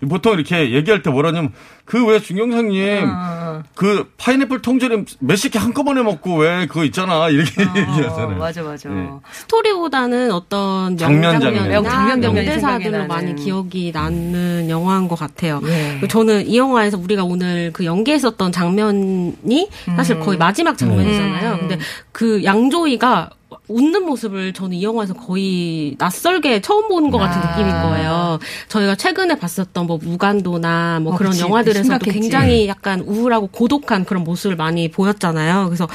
보통 0.09 0.35
이렇게 0.35 0.73
얘기할 0.73 1.03
때 1.03 1.11
뭐라냐면 1.11 1.53
그 1.85 2.03
왜 2.07 2.19
중경상님 2.21 3.09
어, 3.11 3.63
그 3.75 4.11
파인애플 4.17 4.63
통조림 4.63 5.05
몇십 5.21 5.53
개 5.53 5.59
한꺼번에 5.59 6.03
먹고 6.03 6.37
왜 6.39 6.67
그거 6.67 6.85
있잖아 6.85 7.29
이렇게 7.29 7.63
얘기하잖아요. 7.63 8.37
어, 8.37 8.39
맞아 8.39 8.63
맞아. 8.63 8.89
네. 8.89 9.09
스토리보다는 9.31 10.33
어떤 10.33 10.97
장면, 10.97 11.41
장면. 11.41 11.71
장면, 11.71 11.85
장면이 11.85 12.21
명대사들로 12.21 12.91
생각이 12.93 13.09
많이. 13.09 13.35
기억이 13.35 13.91
나는 13.93 14.69
영화인 14.69 15.09
것 15.09 15.19
같아요. 15.19 15.61
예. 15.65 16.07
저는 16.09 16.47
이 16.47 16.57
영화에서 16.57 16.99
우리가 16.99 17.25
오늘 17.25 17.71
그 17.73 17.85
연기했었던 17.85 18.53
장면이 18.53 19.69
사실 19.97 20.19
거의 20.21 20.39
마지막 20.39 20.77
장면이잖아요. 20.79 21.53
음. 21.55 21.59
근데 21.61 21.79
그 22.13 22.43
양조이가 22.45 23.31
웃는 23.69 24.05
모습을 24.05 24.53
저는 24.53 24.77
이 24.77 24.83
영화에서 24.83 25.15
거의 25.15 25.95
낯설게 25.99 26.61
처음 26.61 26.89
보는 26.89 27.11
것 27.11 27.19
같은 27.19 27.41
아. 27.41 27.51
느낌인 27.53 27.73
거예요. 27.83 28.39
저희가 28.69 28.97
최근에 28.97 29.39
봤었던 29.39 29.87
뭐 29.87 29.99
무간도나 30.03 31.01
뭐 31.01 31.15
어, 31.15 31.17
그런 31.17 31.31
그치. 31.31 31.43
영화들에서도. 31.45 32.11
굉장히 32.11 32.67
약간 32.67 33.01
우울하고 33.01 33.47
고독한 33.47 34.05
그런 34.05 34.25
모습을 34.25 34.57
많이 34.57 34.91
보였잖아요. 34.91 35.67
그래서 35.67 35.87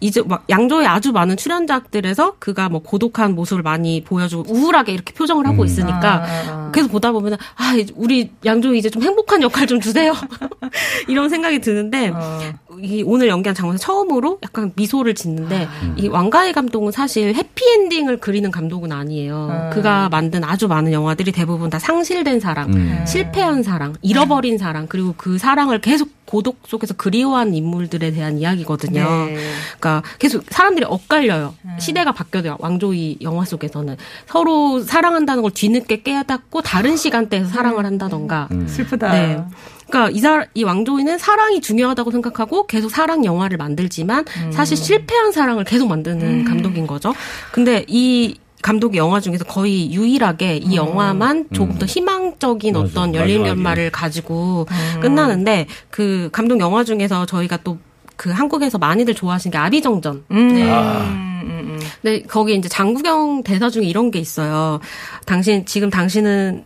이제 0.00 0.22
막 0.26 0.44
양조의 0.50 0.86
아주 0.86 1.12
많은 1.12 1.36
출연작들에서 1.36 2.34
그가 2.38 2.68
뭐 2.68 2.82
고독한 2.82 3.34
모습을 3.34 3.62
많이 3.62 4.04
보여주고 4.04 4.52
우울하게 4.52 4.92
이렇게 4.92 5.14
표정을 5.14 5.46
하고 5.46 5.64
있으니까 5.64 6.22
아, 6.22 6.26
아. 6.48 6.65
계속 6.76 6.92
보다 6.92 7.10
보면 7.10 7.38
아 7.56 7.74
우리 7.94 8.30
양조이 8.44 8.78
이제 8.78 8.90
좀 8.90 9.02
행복한 9.02 9.40
역할 9.40 9.66
좀 9.66 9.80
주세요 9.80 10.12
이런 11.08 11.30
생각이 11.30 11.60
드는데 11.60 12.10
어. 12.14 12.40
이 12.82 13.02
오늘 13.04 13.28
연기한 13.28 13.54
장면에서 13.54 13.82
처음으로 13.82 14.38
약간 14.42 14.72
미소를 14.74 15.14
짓는데 15.14 15.68
이 15.96 16.08
왕가희 16.08 16.52
감독은 16.52 16.92
사실 16.92 17.34
해피엔딩을 17.34 18.18
그리는 18.18 18.50
감독은 18.50 18.92
아니에요. 18.92 19.48
음. 19.50 19.70
그가 19.72 20.08
만든 20.08 20.44
아주 20.44 20.68
많은 20.68 20.92
영화들이 20.92 21.32
대부분 21.32 21.70
다 21.70 21.78
상실된 21.78 22.40
사랑, 22.40 22.72
음. 22.72 23.04
실패한 23.06 23.62
사랑, 23.62 23.94
잃어버린 24.02 24.58
사랑, 24.58 24.86
그리고 24.88 25.14
그 25.16 25.38
사랑을 25.38 25.80
계속 25.80 26.10
고독 26.26 26.58
속에서 26.66 26.94
그리워한 26.94 27.54
인물들에 27.54 28.10
대한 28.10 28.38
이야기거든요. 28.38 29.00
네. 29.26 29.36
그러니까 29.78 30.02
계속 30.18 30.44
사람들이 30.50 30.84
엇갈려요. 30.84 31.54
시대가 31.78 32.10
바뀌어요. 32.10 32.56
왕조이 32.58 33.18
영화 33.22 33.44
속에서는 33.44 33.96
서로 34.26 34.82
사랑한다는 34.82 35.42
걸 35.42 35.52
뒤늦게 35.52 36.02
깨닫고 36.02 36.62
다른 36.66 36.96
시간대에서 36.96 37.48
사랑을 37.48 37.86
한다던가. 37.86 38.48
슬프다. 38.66 39.12
네. 39.12 39.40
그러니까 39.88 40.10
이, 40.10 40.18
사, 40.18 40.44
이 40.52 40.64
왕조이는 40.64 41.16
사랑이 41.18 41.60
중요하다고 41.60 42.10
생각하고 42.10 42.66
계속 42.66 42.90
사랑 42.90 43.24
영화를 43.24 43.56
만들지만 43.56 44.24
사실 44.50 44.76
실패한 44.76 45.30
사랑을 45.30 45.62
계속 45.62 45.86
만드는 45.88 46.44
감독인 46.44 46.88
거죠. 46.88 47.14
근데 47.52 47.84
이 47.86 48.36
감독의 48.62 48.98
영화 48.98 49.20
중에서 49.20 49.44
거의 49.44 49.92
유일하게 49.92 50.56
이 50.56 50.74
영화만 50.74 51.46
조금 51.52 51.78
더 51.78 51.86
희망적인 51.86 52.74
맞아, 52.74 52.84
어떤 52.84 53.14
열린. 53.14 53.44
결말을 53.44 53.90
가지고 53.90 54.66
끝나는데 55.00 55.68
그 55.90 56.30
감독 56.32 56.58
영화 56.58 56.82
중에서 56.82 57.26
저희가 57.26 57.58
또 57.58 57.78
그 58.16 58.30
한국에서 58.30 58.78
많이들 58.78 59.14
좋아하시는 59.14 59.52
게 59.52 59.58
아비정전. 59.58 60.24
음. 60.30 60.48
네. 60.54 60.70
아. 60.70 61.25
음, 61.42 61.76
음. 61.78 61.80
근데 62.02 62.22
거기 62.22 62.54
이제 62.54 62.68
장국영 62.68 63.42
대사 63.44 63.68
중에 63.70 63.84
이런 63.84 64.10
게 64.10 64.18
있어요. 64.18 64.80
당신 65.26 65.64
지금 65.66 65.90
당신은 65.90 66.64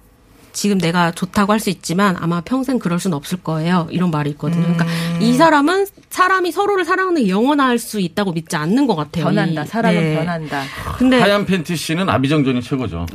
지금 0.52 0.78
내가 0.78 1.12
좋다고 1.12 1.52
할 1.52 1.60
수 1.60 1.70
있지만 1.70 2.16
아마 2.18 2.40
평생 2.40 2.80
그럴 2.80 2.98
수는 2.98 3.16
없을 3.16 3.38
거예요. 3.40 3.86
이런 3.90 4.10
말이 4.10 4.30
있거든요. 4.30 4.62
그러니까 4.62 4.84
이 5.20 5.34
사람은 5.34 5.86
사람이 6.10 6.50
서로를 6.50 6.84
사랑하는 6.84 7.22
게 7.22 7.28
영원할 7.28 7.78
수 7.78 8.00
있다고 8.00 8.32
믿지 8.32 8.56
않는 8.56 8.88
것 8.88 8.96
같아요. 8.96 9.26
변한다. 9.26 9.62
이- 9.62 9.66
사람은 9.66 10.00
네. 10.00 10.14
변한다. 10.16 10.62
근데 10.98 11.20
하얀 11.20 11.46
팬티 11.46 11.76
씨는 11.76 12.08
아비정전이 12.08 12.62
최고죠. 12.62 13.06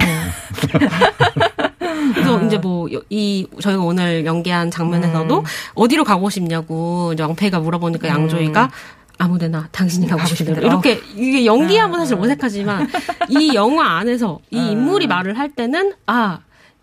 그래서 2.14 2.42
이제 2.44 2.58
뭐 2.58 2.88
이 3.10 3.48
저희가 3.62 3.82
오늘 3.84 4.26
연기한 4.26 4.72
장면에서도 4.72 5.44
어디로 5.74 6.04
가고 6.04 6.30
싶냐고 6.30 7.12
이제 7.14 7.24
왕패가 7.24 7.60
물어보니까 7.60 8.08
양조이가 8.08 8.72
아무데나 9.18 9.68
당신이 9.72 10.08
가고 10.08 10.26
싶대요. 10.26 10.56
싶대요. 10.56 10.68
이렇게 10.68 11.02
이게 11.16 11.46
연기하면 11.46 12.00
사실 12.00 12.16
어색하지만 12.16 12.90
이 13.30 13.54
영화 13.56 13.98
안에서 13.98 14.40
이 14.52 14.58
인물이 14.72 15.08
말을 15.08 15.38
할 15.38 15.50
때는 15.52 15.94
아 16.06 16.40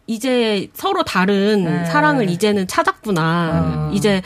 이제 0.07 0.69
서로 0.75 1.03
다른 1.05 1.65
네. 1.65 1.85
사랑을 1.87 2.29
이제는 2.31 2.67
찾았구나. 2.67 3.91
이제 3.95 4.23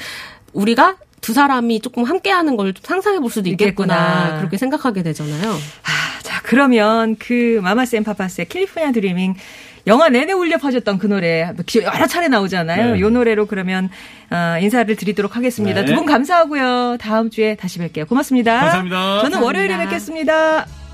우리가 0.52 0.96
두 1.20 1.32
사람이 1.32 1.80
조금 1.80 2.04
함께하는 2.04 2.56
걸좀 2.56 2.82
상상해 2.84 3.18
볼 3.18 3.30
수도 3.30 3.48
있겠구나. 3.50 3.94
있겠구나. 3.94 4.38
그렇게 4.38 4.56
생각하게 4.56 5.02
되잖아요. 5.02 5.50
아, 5.52 6.22
자, 6.22 6.40
그러면 6.44 7.16
그 7.18 7.60
마마쌤 7.62 8.04
파파스의 8.04 8.46
캘리포니아 8.48 8.92
드리밍 8.92 9.34
영화 9.86 10.08
내내 10.08 10.32
울려 10.32 10.58
퍼졌던 10.58 10.98
그 10.98 11.06
노래 11.06 11.52
여러 11.82 12.06
차례 12.06 12.28
나오잖아요. 12.28 12.94
네. 12.94 12.98
이 12.98 13.02
노래로 13.02 13.46
그러면 13.46 13.88
어, 14.30 14.58
인사를 14.60 14.94
드리도록 14.96 15.36
하겠습니다. 15.36 15.80
네. 15.82 15.86
두분 15.86 16.06
감사하고요. 16.06 16.96
다음 17.00 17.30
주에 17.30 17.54
다시 17.54 17.78
뵐게요. 17.78 18.08
고맙습니다. 18.08 18.58
감사합니다. 18.60 19.20
저는 19.20 19.38
월요일에 19.40 19.68
감사합니다. 19.76 19.90
뵙겠습니다. 19.90 20.85